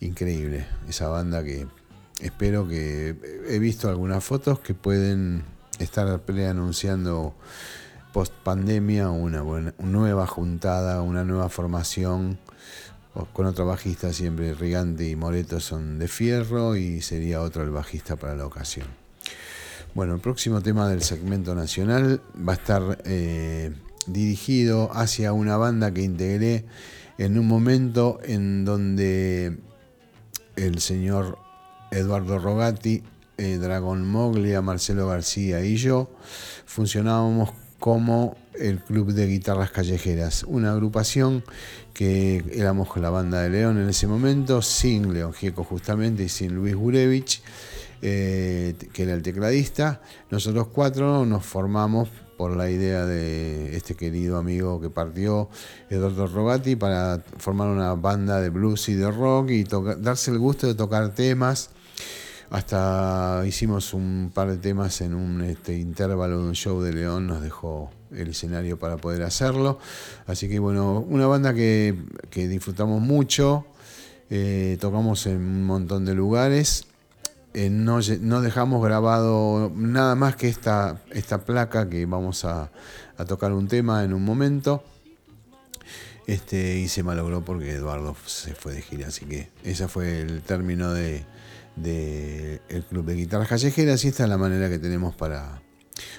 Increíble. 0.00 0.66
Esa 0.88 1.08
banda 1.08 1.42
que 1.44 1.66
espero 2.20 2.66
que. 2.68 3.16
He 3.48 3.58
visto 3.58 3.88
algunas 3.88 4.24
fotos 4.24 4.60
que 4.60 4.74
pueden 4.74 5.44
estar 5.78 6.20
preanunciando 6.22 7.34
post 8.12 8.32
pandemia 8.42 9.10
una, 9.10 9.42
buena, 9.42 9.74
nueva 9.78 10.26
juntada, 10.26 11.02
una 11.02 11.24
nueva 11.24 11.48
formación 11.48 12.38
con 13.32 13.46
otro 13.46 13.66
bajista 13.66 14.12
siempre 14.12 14.54
Rigante 14.54 15.08
y 15.08 15.16
Moreto 15.16 15.60
son 15.60 15.98
de 15.98 16.08
fierro 16.08 16.76
y 16.76 17.02
sería 17.02 17.40
otro 17.40 17.62
el 17.62 17.70
bajista 17.70 18.16
para 18.16 18.36
la 18.36 18.46
ocasión. 18.46 18.86
Bueno, 19.94 20.14
el 20.14 20.20
próximo 20.20 20.62
tema 20.62 20.88
del 20.88 21.02
segmento 21.02 21.54
nacional 21.54 22.20
va 22.36 22.52
a 22.52 22.56
estar 22.56 23.02
eh, 23.04 23.72
dirigido 24.06 24.90
hacia 24.92 25.32
una 25.32 25.56
banda 25.56 25.92
que 25.92 26.02
integré 26.02 26.64
en 27.20 27.38
un 27.38 27.46
momento 27.46 28.18
en 28.24 28.64
donde 28.64 29.58
el 30.56 30.80
señor 30.80 31.36
Eduardo 31.90 32.38
Rogati, 32.38 33.02
eh, 33.36 33.58
Dragon 33.58 34.10
Moglia, 34.10 34.62
Marcelo 34.62 35.06
García 35.06 35.62
y 35.62 35.76
yo 35.76 36.08
funcionábamos 36.64 37.50
como 37.78 38.38
el 38.58 38.78
Club 38.78 39.12
de 39.12 39.26
Guitarras 39.26 39.70
Callejeras, 39.70 40.44
una 40.44 40.72
agrupación 40.72 41.44
que 41.92 42.42
éramos 42.54 42.88
la 42.96 43.10
banda 43.10 43.42
de 43.42 43.50
León 43.50 43.78
en 43.78 43.90
ese 43.90 44.06
momento, 44.06 44.62
sin 44.62 45.12
León 45.12 45.34
Gieco 45.34 45.62
justamente 45.62 46.22
y 46.24 46.30
sin 46.30 46.54
Luis 46.54 46.74
Gurevich, 46.74 47.42
eh, 48.00 48.74
que 48.94 49.02
era 49.02 49.12
el 49.12 49.20
tecladista. 49.20 50.00
Nosotros 50.30 50.68
cuatro 50.68 51.26
nos 51.26 51.44
formamos 51.44 52.08
por 52.40 52.56
la 52.56 52.70
idea 52.70 53.04
de 53.04 53.76
este 53.76 53.94
querido 53.94 54.38
amigo 54.38 54.80
que 54.80 54.88
partió, 54.88 55.50
Eduardo 55.90 56.26
Rogati, 56.26 56.74
para 56.74 57.22
formar 57.36 57.68
una 57.68 57.92
banda 57.92 58.40
de 58.40 58.48
blues 58.48 58.88
y 58.88 58.94
de 58.94 59.10
rock 59.10 59.50
y 59.50 59.64
darse 59.98 60.30
el 60.30 60.38
gusto 60.38 60.66
de 60.66 60.74
tocar 60.74 61.12
temas. 61.12 61.68
Hasta 62.48 63.42
hicimos 63.46 63.92
un 63.92 64.30
par 64.32 64.48
de 64.48 64.56
temas 64.56 65.02
en 65.02 65.12
un 65.12 65.42
este, 65.42 65.76
intervalo 65.76 66.40
de 66.40 66.48
un 66.48 66.54
show 66.54 66.80
de 66.80 66.94
León, 66.94 67.26
nos 67.26 67.42
dejó 67.42 67.90
el 68.10 68.28
escenario 68.28 68.78
para 68.78 68.96
poder 68.96 69.22
hacerlo. 69.22 69.78
Así 70.26 70.48
que 70.48 70.58
bueno, 70.60 70.98
una 70.98 71.26
banda 71.26 71.52
que, 71.52 71.94
que 72.30 72.48
disfrutamos 72.48 73.02
mucho, 73.02 73.66
eh, 74.30 74.78
tocamos 74.80 75.26
en 75.26 75.36
un 75.36 75.64
montón 75.64 76.06
de 76.06 76.14
lugares. 76.14 76.86
Eh, 77.52 77.68
no, 77.68 77.98
no 78.20 78.40
dejamos 78.42 78.82
grabado 78.84 79.72
nada 79.74 80.14
más 80.14 80.36
que 80.36 80.48
esta, 80.48 81.02
esta 81.10 81.44
placa 81.44 81.88
que 81.88 82.06
vamos 82.06 82.44
a, 82.44 82.70
tocar 83.26 83.52
un 83.52 83.66
tema 83.68 84.04
en 84.04 84.14
un 84.14 84.24
momento. 84.24 84.84
Este, 86.26 86.78
y 86.78 86.88
se 86.88 87.02
malogró 87.02 87.44
porque 87.44 87.72
Eduardo 87.72 88.14
se 88.24 88.54
fue 88.54 88.72
de 88.72 88.82
gira, 88.82 89.08
así 89.08 89.24
que 89.26 89.50
ese 89.64 89.88
fue 89.88 90.20
el 90.20 90.42
término 90.42 90.92
de, 90.92 91.24
de 91.74 92.60
el 92.68 92.84
Club 92.84 93.04
de 93.06 93.14
Guitarras 93.16 93.48
Callejeras 93.48 94.04
y 94.04 94.08
esta 94.08 94.22
es 94.24 94.28
la 94.28 94.38
manera 94.38 94.68
que 94.68 94.78
tenemos 94.78 95.16
para 95.16 95.60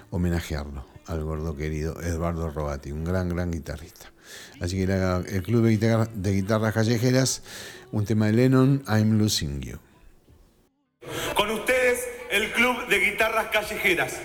homenajearlo 0.09 0.85
al 1.07 1.23
gordo 1.23 1.55
querido 1.55 2.01
Eduardo 2.01 2.49
Rogati, 2.49 2.91
un 2.91 3.05
gran, 3.05 3.29
gran 3.29 3.51
guitarrista. 3.51 4.11
Así 4.59 4.75
que 4.75 4.83
el 4.83 5.43
Club 5.43 5.63
de, 5.63 5.71
Guitarra- 5.71 6.09
de 6.13 6.33
Guitarras 6.33 6.73
Callejeras, 6.73 7.41
un 7.91 8.03
tema 8.05 8.25
de 8.27 8.33
Lennon, 8.33 8.83
I'm 8.87 9.17
Losing 9.17 9.61
You. 9.61 9.77
Con 11.35 11.49
ustedes, 11.49 12.07
el 12.29 12.51
Club 12.51 12.85
de 12.87 12.99
Guitarras 12.99 13.47
Callejeras. 13.47 14.19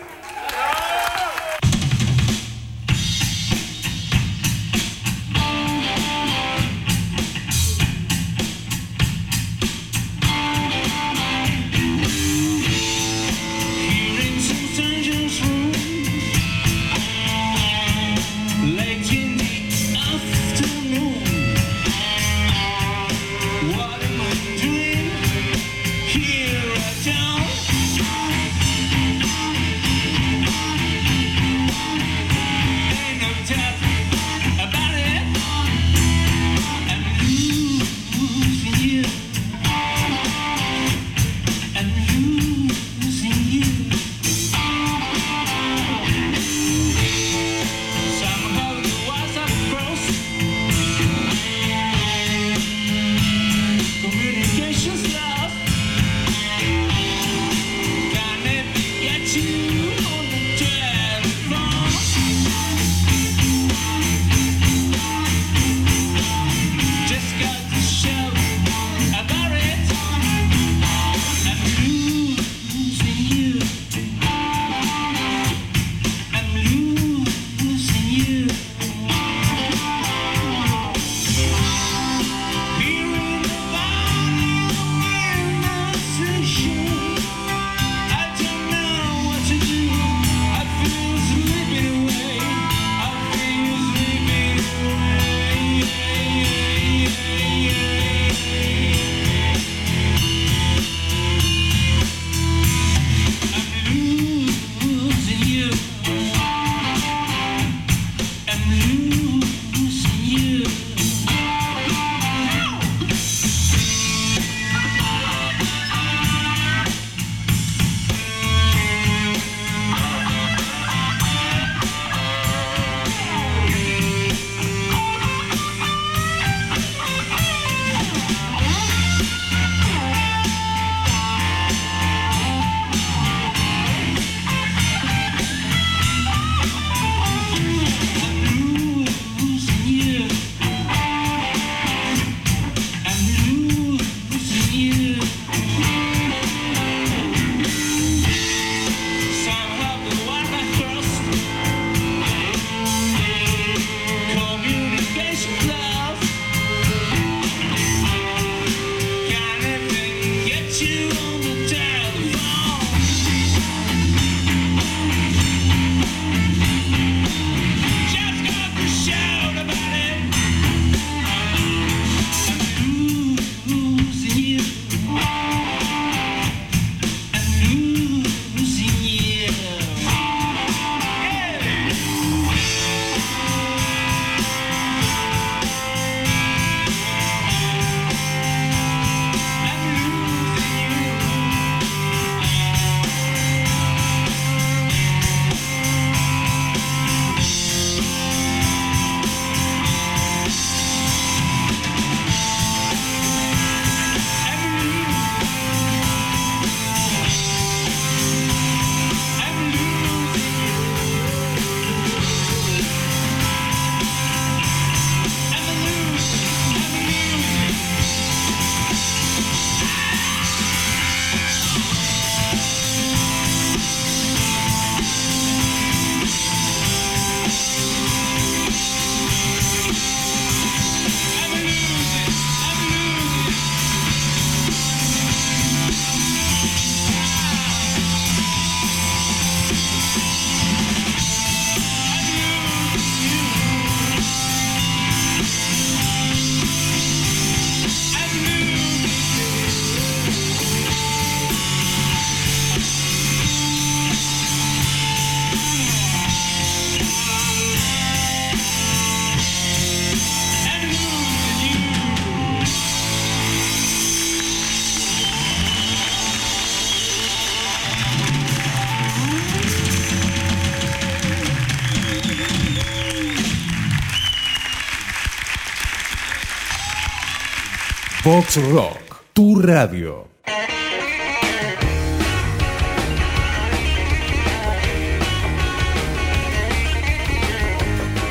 Vox 278.27 278.57
Rock, 278.73 279.23
tu 279.33 279.61
radio. 279.61 280.27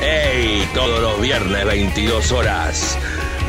¡Ey! 0.03 0.67
Todos 0.73 1.01
los 1.01 1.21
viernes 1.21 1.65
22 1.65 2.29
horas. 2.33 2.97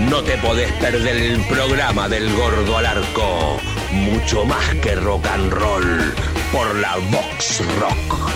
No 0.09 0.23
te 0.23 0.39
podés 0.39 0.71
perder 0.75 1.17
el 1.17 1.41
programa 1.47 2.09
del 2.09 2.33
Gordo 2.37 2.79
al 2.79 2.87
Arco. 2.87 3.59
Mucho 3.91 4.45
más 4.45 4.73
que 4.77 4.95
rock 4.95 5.27
and 5.27 5.53
roll 5.53 6.15
por 6.53 6.73
la 6.77 6.97
Vox 7.11 7.61
Rock. 7.81 8.31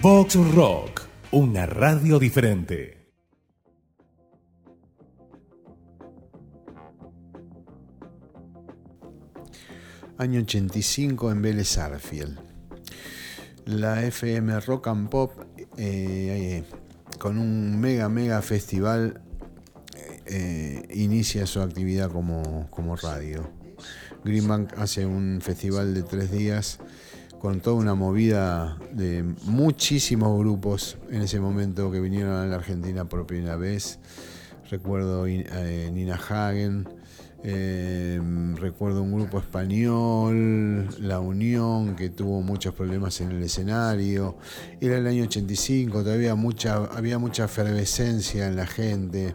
Vox 0.00 0.36
Rock, 0.54 1.02
una 1.32 1.66
radio 1.66 2.20
diferente. 2.20 2.99
Año 10.20 10.40
85 10.40 11.32
en 11.32 11.40
Vélez 11.40 11.78
Arfield. 11.78 12.38
La 13.64 14.04
FM 14.04 14.60
Rock 14.60 14.88
and 14.88 15.08
Pop 15.08 15.32
eh, 15.78 16.62
con 17.18 17.38
un 17.38 17.80
mega 17.80 18.10
mega 18.10 18.42
festival 18.42 19.22
eh, 20.26 20.86
inicia 20.92 21.46
su 21.46 21.62
actividad 21.62 22.10
como, 22.10 22.68
como 22.68 22.96
radio. 22.96 23.50
Greenbank 24.22 24.74
hace 24.76 25.06
un 25.06 25.38
festival 25.40 25.94
de 25.94 26.02
tres 26.02 26.30
días 26.30 26.80
con 27.38 27.62
toda 27.62 27.76
una 27.76 27.94
movida 27.94 28.78
de 28.92 29.22
muchísimos 29.44 30.38
grupos 30.38 30.98
en 31.08 31.22
ese 31.22 31.40
momento 31.40 31.90
que 31.90 31.98
vinieron 31.98 32.34
a 32.34 32.44
la 32.44 32.56
Argentina 32.56 33.06
por 33.06 33.26
primera 33.26 33.56
vez. 33.56 33.98
Recuerdo 34.70 35.26
eh, 35.26 35.90
Nina 35.90 36.16
Hagen, 36.16 36.86
eh, 37.42 38.20
recuerdo 38.56 39.02
un 39.02 39.14
grupo 39.14 39.38
español, 39.38 40.88
La 41.00 41.20
Unión, 41.20 41.96
que 41.96 42.10
tuvo 42.10 42.42
muchos 42.42 42.74
problemas 42.74 43.20
en 43.20 43.30
el 43.30 43.42
escenario. 43.42 44.36
Era 44.80 44.98
el 44.98 45.06
año 45.06 45.24
85, 45.24 46.02
todavía 46.02 46.34
mucha, 46.34 46.76
había 46.76 47.18
mucha 47.18 47.44
efervescencia 47.44 48.46
en 48.46 48.56
la 48.56 48.66
gente, 48.66 49.34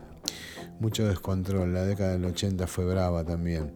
mucho 0.79 1.07
descontrol. 1.07 1.73
La 1.73 1.83
década 1.83 2.11
del 2.11 2.25
80 2.25 2.67
fue 2.67 2.85
brava 2.85 3.23
también. 3.23 3.73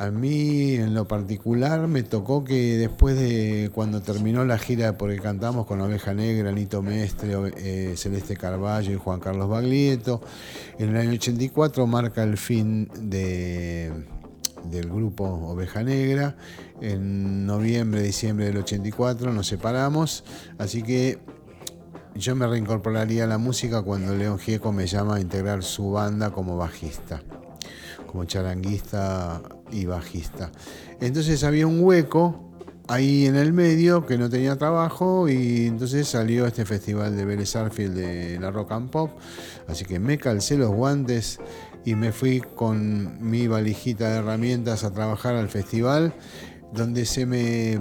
A 0.00 0.10
mí 0.10 0.76
en 0.76 0.94
lo 0.94 1.06
particular 1.06 1.86
me 1.86 2.02
tocó 2.02 2.42
que 2.42 2.78
después 2.78 3.18
de 3.18 3.70
cuando 3.74 4.00
terminó 4.00 4.46
la 4.46 4.56
gira 4.56 4.96
porque 4.96 5.18
cantamos 5.18 5.66
con 5.66 5.78
Oveja 5.82 6.14
Negra, 6.14 6.52
Nito 6.52 6.80
Mestre, 6.80 7.34
eh, 7.58 7.92
Celeste 7.98 8.34
Carballo 8.34 8.92
y 8.92 8.96
Juan 8.96 9.20
Carlos 9.20 9.50
Baglietto, 9.50 10.22
en 10.78 10.88
el 10.88 10.96
año 10.96 11.10
84 11.10 11.86
marca 11.86 12.22
el 12.22 12.38
fin 12.38 12.88
de, 12.98 13.92
del 14.70 14.88
grupo 14.88 15.24
Oveja 15.24 15.82
Negra. 15.82 16.34
En 16.80 17.44
noviembre, 17.44 18.00
diciembre 18.02 18.46
del 18.46 18.56
84 18.56 19.34
nos 19.34 19.48
separamos, 19.48 20.24
así 20.56 20.82
que 20.82 21.18
yo 22.14 22.34
me 22.34 22.46
reincorporaría 22.46 23.24
a 23.24 23.26
la 23.26 23.36
música 23.36 23.82
cuando 23.82 24.16
León 24.16 24.38
Gieco 24.38 24.72
me 24.72 24.86
llama 24.86 25.16
a 25.16 25.20
integrar 25.20 25.62
su 25.62 25.90
banda 25.90 26.30
como 26.30 26.56
bajista, 26.56 27.20
como 28.06 28.24
charanguista 28.24 29.42
y 29.72 29.86
bajista. 29.86 30.50
Entonces 31.00 31.44
había 31.44 31.66
un 31.66 31.82
hueco 31.82 32.50
ahí 32.88 33.26
en 33.26 33.36
el 33.36 33.52
medio 33.52 34.04
que 34.04 34.18
no 34.18 34.28
tenía 34.28 34.56
trabajo 34.56 35.28
y 35.28 35.66
entonces 35.66 36.08
salió 36.08 36.46
este 36.46 36.64
festival 36.64 37.16
de 37.16 37.24
Vélez 37.24 37.54
Arfield 37.54 37.94
de 37.94 38.40
la 38.40 38.50
Rock 38.50 38.72
and 38.72 38.90
Pop. 38.90 39.12
Así 39.68 39.84
que 39.84 40.00
me 40.00 40.18
calcé 40.18 40.58
los 40.58 40.70
guantes 40.70 41.38
y 41.84 41.94
me 41.94 42.10
fui 42.12 42.40
con 42.40 43.18
mi 43.20 43.46
valijita 43.46 44.10
de 44.10 44.18
herramientas 44.18 44.82
a 44.84 44.92
trabajar 44.92 45.36
al 45.36 45.48
festival 45.48 46.14
donde 46.72 47.04
se 47.04 47.26
me 47.26 47.78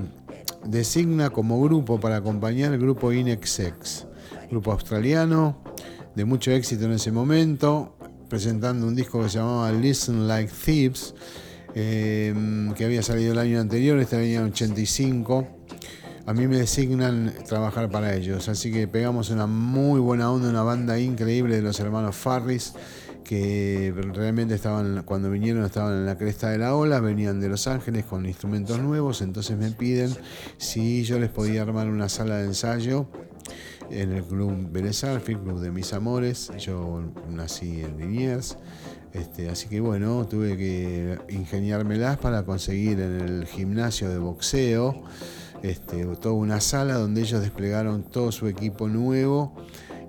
designa 0.65 1.29
como 1.29 1.61
grupo 1.61 1.99
para 1.99 2.17
acompañar 2.17 2.73
el 2.73 2.79
grupo 2.79 3.11
Inexex, 3.11 4.05
grupo 4.49 4.71
australiano 4.71 5.61
de 6.15 6.25
mucho 6.25 6.51
éxito 6.51 6.85
en 6.85 6.93
ese 6.93 7.11
momento, 7.11 7.95
presentando 8.29 8.87
un 8.87 8.95
disco 8.95 9.21
que 9.21 9.29
se 9.29 9.37
llamaba 9.37 9.71
Listen 9.71 10.27
Like 10.27 10.51
Thieves 10.65 11.15
eh, 11.75 12.33
que 12.75 12.85
había 12.85 13.03
salido 13.03 13.33
el 13.33 13.39
año 13.39 13.59
anterior, 13.59 13.99
este 13.99 14.17
año 14.17 14.45
85. 14.45 15.47
A 16.25 16.33
mí 16.33 16.47
me 16.47 16.57
designan 16.57 17.33
trabajar 17.47 17.89
para 17.89 18.15
ellos, 18.15 18.49
así 18.49 18.71
que 18.71 18.87
pegamos 18.87 19.29
una 19.31 19.47
muy 19.47 19.99
buena 19.99 20.31
onda, 20.31 20.49
una 20.49 20.63
banda 20.63 20.99
increíble 20.99 21.55
de 21.55 21.61
los 21.63 21.79
hermanos 21.79 22.15
Farris, 22.15 22.73
que 23.23 23.93
realmente 24.13 24.55
estaban, 24.55 25.03
cuando 25.03 25.29
vinieron 25.29 25.63
estaban 25.63 25.93
en 25.93 26.05
la 26.05 26.17
cresta 26.17 26.49
de 26.49 26.57
la 26.57 26.75
ola, 26.75 26.99
venían 26.99 27.39
de 27.39 27.49
Los 27.49 27.67
Ángeles 27.67 28.05
con 28.05 28.25
instrumentos 28.25 28.79
nuevos, 28.79 29.21
entonces 29.21 29.57
me 29.57 29.71
piden 29.71 30.15
si 30.57 31.03
yo 31.03 31.19
les 31.19 31.29
podía 31.29 31.61
armar 31.61 31.87
una 31.87 32.09
sala 32.09 32.37
de 32.37 32.45
ensayo 32.45 33.07
en 33.91 34.13
el 34.13 34.23
Club 34.23 34.69
Arfield, 34.75 35.43
Club 35.43 35.59
de 35.59 35.71
Mis 35.71 35.93
Amores, 35.93 36.51
yo 36.57 37.03
nací 37.29 37.81
en 37.81 37.97
Liniers, 37.97 38.57
este, 39.13 39.49
así 39.49 39.67
que 39.67 39.79
bueno, 39.79 40.25
tuve 40.27 40.55
que 40.55 41.17
ingeniármelas 41.29 42.17
para 42.17 42.43
conseguir 42.43 42.99
en 42.99 43.19
el 43.19 43.45
gimnasio 43.47 44.09
de 44.09 44.19
boxeo 44.19 45.03
este, 45.63 46.05
toda 46.17 46.35
una 46.35 46.61
sala 46.61 46.95
donde 46.95 47.21
ellos 47.21 47.41
desplegaron 47.41 48.03
todo 48.03 48.31
su 48.31 48.47
equipo 48.47 48.87
nuevo. 48.87 49.53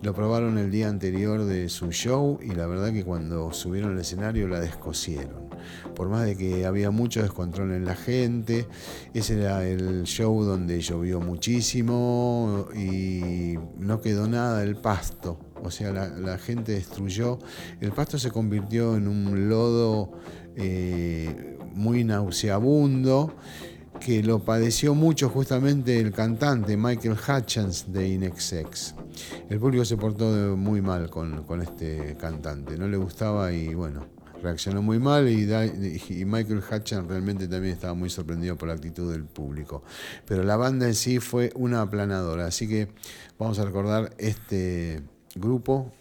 Lo 0.03 0.14
probaron 0.14 0.57
el 0.57 0.70
día 0.70 0.88
anterior 0.88 1.44
de 1.44 1.68
su 1.68 1.92
show 1.92 2.38
y 2.42 2.55
la 2.55 2.66
verdad 2.66 2.92
que 2.92 3.05
cuando 3.05 3.53
subieron 3.53 3.92
al 3.92 4.01
escenario 4.01 4.48
la 4.48 4.61
descosieron. 4.61 5.51
Por 5.94 6.09
más 6.09 6.24
de 6.24 6.36
que 6.36 6.64
había 6.64 6.90
mucho 6.90 7.20
descontrol 7.20 7.72
en 7.72 7.84
la 7.84 7.94
gente, 7.94 8.66
ese 9.12 9.38
era 9.38 9.66
el 9.66 10.05
show 10.05 10.42
donde 10.42 10.80
llovió 10.80 11.20
muchísimo 11.20 12.66
y 12.74 13.59
no 13.78 14.01
quedó 14.01 14.26
nada 14.26 14.61
del 14.61 14.76
pasto 14.76 15.49
o 15.62 15.70
sea, 15.70 15.92
la, 15.92 16.38
gente 16.38 16.72
destruyó. 16.72 17.38
El 17.80 17.92
pasto 17.92 18.18
se 18.18 18.30
convirtió 18.30 18.96
en 18.96 19.08
un 19.08 19.48
lodo 19.48 20.12
eh, 20.56 21.58
muy 21.74 22.04
nauseabundo 22.04 23.34
que 24.00 24.22
lo 24.22 24.40
padeció 24.40 24.94
mucho 24.94 25.28
justamente 25.28 26.00
el 26.00 26.11
cantante 26.12 26.76
Michael 26.76 27.16
Hutchins 27.16 27.92
de 27.92 28.08
Inexex. 28.08 28.94
El 29.48 29.61
público 29.61 29.84
se 29.84 29.96
portó 29.96 30.56
muy 30.56 30.80
mal 30.80 31.11
con, 31.11 31.44
este 31.62 32.16
cantante, 32.18 32.78
no 32.78 32.88
le 32.88 32.96
gustaba 32.96 33.52
y 33.52 33.74
bueno, 33.74 34.06
reaccionó 34.42 34.80
muy 34.80 34.98
mal 34.98 35.28
y, 35.28 35.42
y, 35.42 36.24
Michael 36.24 36.62
Hutchins 36.62 37.06
realmente 37.06 37.46
también 37.46 37.74
estaba 37.74 37.92
muy 37.92 38.08
sorprendido 38.08 38.56
por 38.56 38.68
la 38.68 38.74
actitud 38.74 39.12
del 39.12 39.24
público. 39.24 39.82
Pero 40.26 40.44
la 40.44 40.56
banda 40.56 40.86
en 40.86 40.94
sí 40.94 41.20
fue 41.20 41.52
una 41.54 41.82
aplanadora, 41.82 42.46
así 42.46 42.66
que 42.66 42.88
vamos 43.38 43.58
a 43.58 43.66
recordar 43.66 44.14
este 44.18 45.02
grupo 45.35 45.93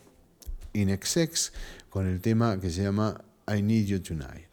Inexex 0.74 1.54
con 1.90 2.08
el 2.08 2.22
tema 2.22 2.60
que 2.60 2.70
se 2.70 2.84
llama 2.84 3.22
I 3.48 3.62
Need 3.62 3.86
You 3.86 4.00
Tonight. 4.00 4.10
you 4.20 4.26
tonight. 4.26 4.49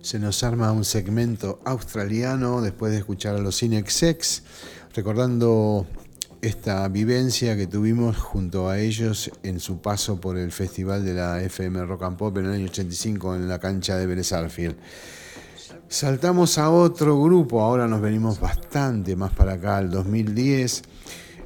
Se 0.00 0.18
nos 0.18 0.42
arma 0.42 0.72
un 0.72 0.84
segmento 0.86 1.60
australiano 1.66 2.62
después 2.62 2.92
de 2.92 2.98
escuchar 2.98 3.34
a 3.34 3.40
los 3.40 3.58
Cinexex, 3.58 4.44
recordando 4.94 5.86
esta 6.40 6.88
vivencia 6.88 7.56
que 7.56 7.66
tuvimos 7.66 8.16
junto 8.16 8.70
a 8.70 8.78
ellos 8.78 9.30
en 9.42 9.60
su 9.60 9.82
paso 9.82 10.18
por 10.18 10.38
el 10.38 10.50
Festival 10.50 11.04
de 11.04 11.12
la 11.12 11.42
FM 11.42 11.84
Rock 11.84 12.04
and 12.04 12.16
Pop 12.16 12.38
en 12.38 12.46
el 12.46 12.52
año 12.52 12.66
85 12.66 13.34
en 13.34 13.48
la 13.48 13.58
cancha 13.58 13.96
de 13.98 14.06
Vélez 14.06 14.32
Arfield. 14.32 14.76
Saltamos 15.88 16.58
a 16.58 16.70
otro 16.70 17.22
grupo, 17.22 17.62
ahora 17.62 17.86
nos 17.86 18.00
venimos 18.00 18.40
bastante 18.40 19.14
más 19.14 19.32
para 19.32 19.52
acá, 19.52 19.76
al 19.76 19.88
2010, 19.88 20.82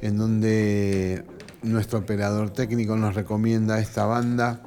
en 0.01 0.17
donde 0.17 1.23
nuestro 1.61 1.99
operador 1.99 2.49
técnico 2.49 2.97
nos 2.97 3.13
recomienda 3.13 3.79
esta 3.79 4.05
banda, 4.05 4.63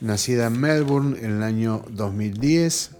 nacida 0.00 0.48
en 0.48 0.60
Melbourne 0.60 1.16
en 1.20 1.30
el 1.30 1.42
año 1.44 1.84
2010, 1.90 2.90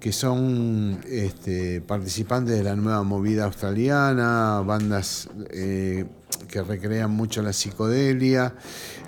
que 0.00 0.12
son 0.12 1.00
este, 1.08 1.80
participantes 1.80 2.58
de 2.58 2.62
la 2.62 2.76
nueva 2.76 3.02
movida 3.02 3.46
australiana, 3.46 4.60
bandas 4.60 5.30
eh, 5.50 6.04
que 6.46 6.62
recrean 6.62 7.10
mucho 7.10 7.40
la 7.40 7.54
psicodelia, 7.54 8.54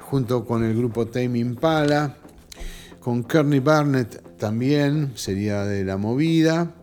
junto 0.08 0.46
con 0.46 0.64
el 0.64 0.74
grupo 0.74 1.06
Tame 1.06 1.38
Impala, 1.38 2.16
con 2.98 3.24
Kearney 3.24 3.60
Barnett 3.60 4.31
también 4.42 5.12
sería 5.14 5.64
de 5.64 5.84
la 5.84 5.96
movida. 5.96 6.74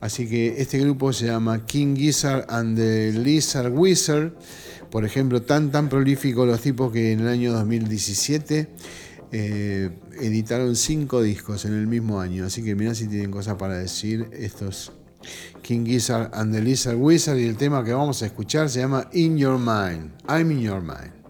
Así 0.00 0.28
que 0.28 0.62
este 0.62 0.78
grupo 0.78 1.12
se 1.12 1.26
llama 1.26 1.66
King 1.66 1.96
Gizzard 1.96 2.46
and 2.48 2.76
the 2.76 3.10
Lizard 3.10 3.72
Wizard. 3.72 4.32
Por 4.92 5.04
ejemplo, 5.04 5.42
tan 5.42 5.72
tan 5.72 5.88
prolíficos 5.88 6.46
los 6.46 6.60
tipos 6.60 6.92
que 6.92 7.10
en 7.10 7.18
el 7.18 7.26
año 7.26 7.52
2017 7.52 8.68
eh, 9.32 9.90
editaron 10.20 10.76
cinco 10.76 11.20
discos 11.20 11.64
en 11.64 11.72
el 11.72 11.88
mismo 11.88 12.20
año. 12.20 12.46
Así 12.46 12.62
que 12.62 12.76
mirá 12.76 12.94
si 12.94 13.08
tienen 13.08 13.32
cosas 13.32 13.56
para 13.56 13.76
decir 13.76 14.28
estos 14.32 14.92
King 15.62 15.84
Gizzard 15.86 16.30
and 16.32 16.54
the 16.54 16.60
Lizard 16.60 16.94
Wizard. 16.94 17.38
Y 17.38 17.46
el 17.46 17.56
tema 17.56 17.82
que 17.82 17.92
vamos 17.92 18.22
a 18.22 18.26
escuchar 18.26 18.70
se 18.70 18.78
llama 18.78 19.08
In 19.12 19.36
Your 19.36 19.58
Mind. 19.58 20.12
I'm 20.28 20.48
in 20.52 20.60
Your 20.60 20.80
Mind. 20.80 21.23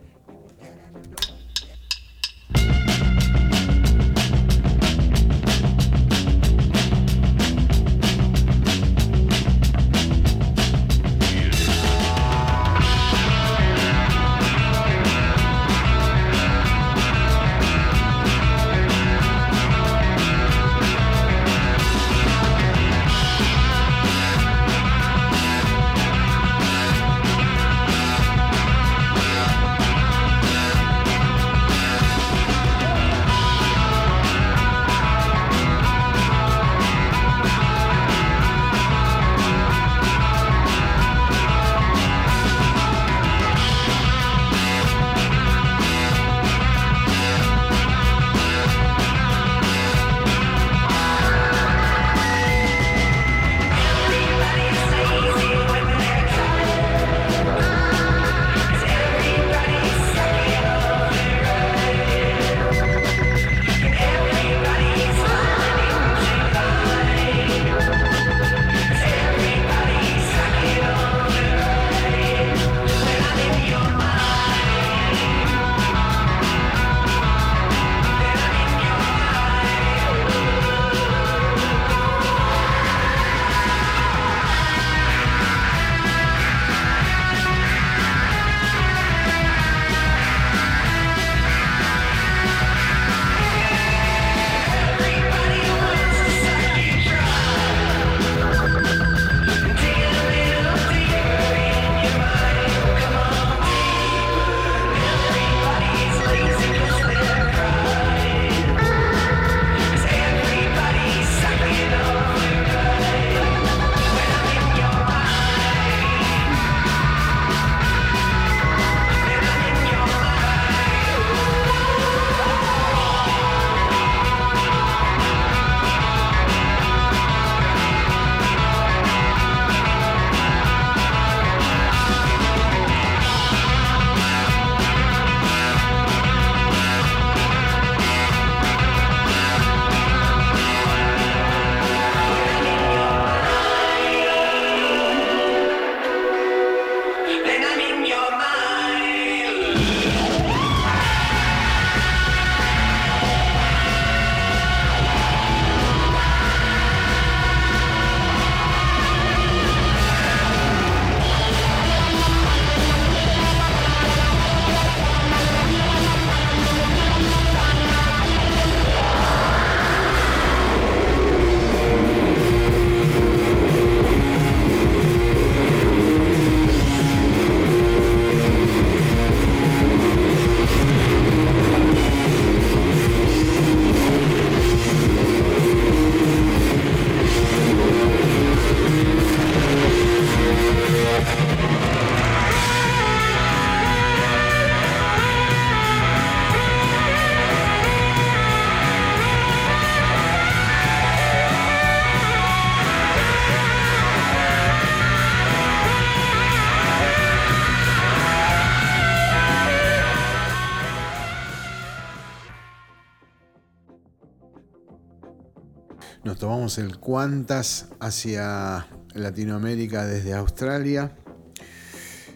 El 216.78 216.98
Qantas 216.98 217.86
hacia 218.00 218.86
Latinoamérica 219.12 220.06
desde 220.06 220.34
Australia. 220.34 221.16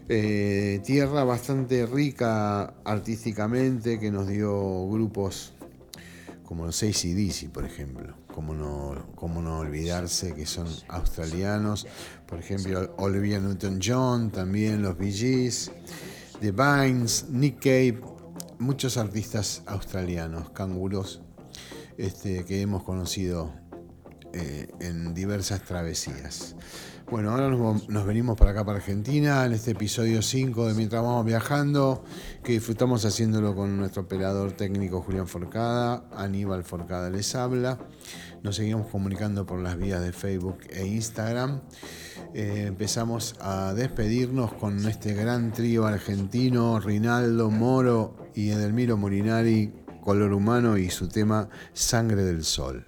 Eh, 0.08 0.80
tierra 0.84 1.24
bastante 1.24 1.86
rica 1.86 2.74
artísticamente 2.84 3.98
que 3.98 4.10
nos 4.10 4.28
dio 4.28 4.88
grupos 4.88 5.54
como 6.44 6.66
los 6.66 6.82
ACDC, 6.82 7.50
por 7.50 7.64
ejemplo. 7.64 8.14
Como 8.32 8.54
no, 8.54 9.06
como 9.16 9.42
no 9.42 9.58
olvidarse 9.58 10.34
que 10.34 10.46
son 10.46 10.68
australianos. 10.88 11.86
Por 12.26 12.38
ejemplo, 12.38 12.94
Olivia 12.98 13.40
Newton-John, 13.40 14.30
también 14.30 14.82
los 14.82 14.96
Bee 14.96 15.12
Gees, 15.12 15.72
The 16.40 16.52
Vines, 16.52 17.26
Nick 17.30 17.60
Cave, 17.60 18.00
muchos 18.58 18.96
artistas 18.98 19.62
australianos, 19.66 20.50
canguros, 20.50 21.22
este, 21.96 22.44
que 22.44 22.60
hemos 22.60 22.84
conocido 22.84 23.67
eh, 24.38 24.68
en 24.80 25.14
diversas 25.14 25.62
travesías. 25.62 26.54
Bueno, 27.10 27.30
ahora 27.30 27.48
nos, 27.48 28.06
venimos 28.06 28.36
para 28.36 28.50
acá, 28.50 28.66
para 28.66 28.78
Argentina, 28.78 29.46
en 29.46 29.52
este 29.52 29.70
episodio 29.70 30.20
5 30.20 30.68
de 30.68 30.74
Mientras 30.74 31.02
vamos 31.02 31.24
viajando, 31.24 32.04
que 32.44 32.52
disfrutamos 32.52 33.04
haciéndolo 33.06 33.56
con 33.56 33.78
nuestro 33.78 34.02
operador 34.02 34.52
técnico 34.52 35.00
Julián 35.00 35.26
Forcada, 35.26 36.04
Aníbal 36.14 36.64
Forcada 36.64 37.08
les 37.08 37.34
habla. 37.34 37.78
Nos 38.42 38.56
seguimos 38.56 38.88
comunicando 38.88 39.46
por 39.46 39.58
las 39.58 39.78
vías 39.78 40.02
de 40.02 40.12
Facebook 40.12 40.58
e 40.68 40.86
Instagram. 40.86 41.62
Eh, 42.34 42.66
empezamos 42.68 43.36
a 43.40 43.72
despedirnos 43.72 44.52
con 44.52 44.86
este 44.86 45.14
gran 45.14 45.52
trío 45.52 45.86
argentino, 45.86 46.78
Rinaldo 46.78 47.50
Moro 47.50 48.28
y 48.34 48.50
Edelmiro 48.50 48.98
Morinari, 48.98 49.72
Color 50.02 50.34
Humano 50.34 50.76
y 50.76 50.90
su 50.90 51.08
tema 51.08 51.48
Sangre 51.72 52.22
del 52.22 52.44
Sol. 52.44 52.86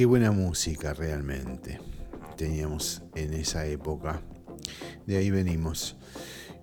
Qué 0.00 0.06
buena 0.06 0.32
música 0.32 0.94
realmente 0.94 1.78
teníamos 2.38 3.02
en 3.14 3.34
esa 3.34 3.66
época. 3.66 4.22
De 5.06 5.18
ahí 5.18 5.30
venimos. 5.30 5.98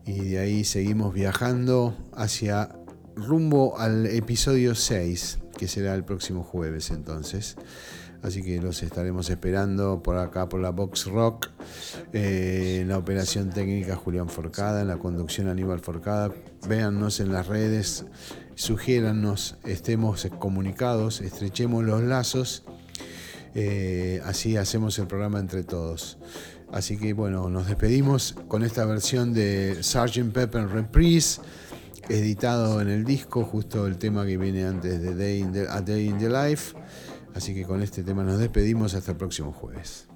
Y 0.08 0.30
de 0.30 0.40
ahí 0.40 0.64
seguimos 0.64 1.14
viajando 1.14 1.96
hacia 2.16 2.76
rumbo 3.16 3.78
al 3.78 4.08
episodio 4.08 4.74
6, 4.74 5.38
que 5.56 5.68
será 5.68 5.94
el 5.94 6.04
próximo 6.04 6.42
jueves 6.42 6.90
entonces. 6.90 7.58
Así 8.24 8.42
que 8.42 8.60
los 8.60 8.82
estaremos 8.82 9.30
esperando 9.30 10.02
por 10.02 10.18
acá 10.18 10.50
por 10.50 10.60
la 10.60 10.72
Box 10.72 11.06
Rock. 11.06 11.52
Eh, 12.14 12.80
en 12.82 12.88
la 12.88 12.98
operación 12.98 13.52
técnica 13.52 13.96
Julián 13.96 14.30
Forcada, 14.30 14.82
en 14.82 14.88
la 14.88 14.98
conducción 14.98 15.48
Aníbal 15.48 15.82
Forcada. 15.82 16.34
Véannos 16.68 17.20
en 17.20 17.32
las 17.32 17.46
redes, 17.46 18.08
sugiérannos, 18.56 19.58
estemos 19.64 20.28
comunicados, 20.40 21.22
estrechemos 21.22 21.84
los 21.84 22.02
lazos. 22.02 22.64
Eh, 23.60 24.22
así 24.24 24.55
hacemos 24.55 24.99
el 24.99 25.08
programa 25.08 25.39
entre 25.39 25.64
todos. 25.64 26.20
Así 26.72 26.95
que 26.97 27.14
bueno, 27.14 27.49
nos 27.49 27.66
despedimos 27.66 28.36
con 28.47 28.64
esta 28.64 28.86
versión 28.86 29.34
de 29.34 29.80
Sgt. 29.82 30.32
Pepper 30.32 30.68
Reprise, 30.68 31.41
editado 32.08 32.80
en 32.82 32.89
el 32.89 33.03
disco, 33.03 33.43
justo 33.43 33.88
el 33.88 33.97
tema 33.97 34.28
que 34.28 34.38
viene 34.38 34.64
antes 34.64 35.01
de 35.01 35.16
Day 35.16 35.39
in 35.39 35.53
the- 35.53 35.68
A 35.68 35.82
Day 35.82 36.08
in 36.08 36.20
the 36.20 36.30
Life. 36.30 36.76
Así 37.34 37.55
que 37.55 37.64
con 37.64 37.82
este 37.82 38.03
tema 38.03 38.24
nos 38.24 38.38
despedimos 38.38 38.93
hasta 38.93 39.12
el 39.14 39.18
próximo 39.18 39.51
jueves. 39.51 40.08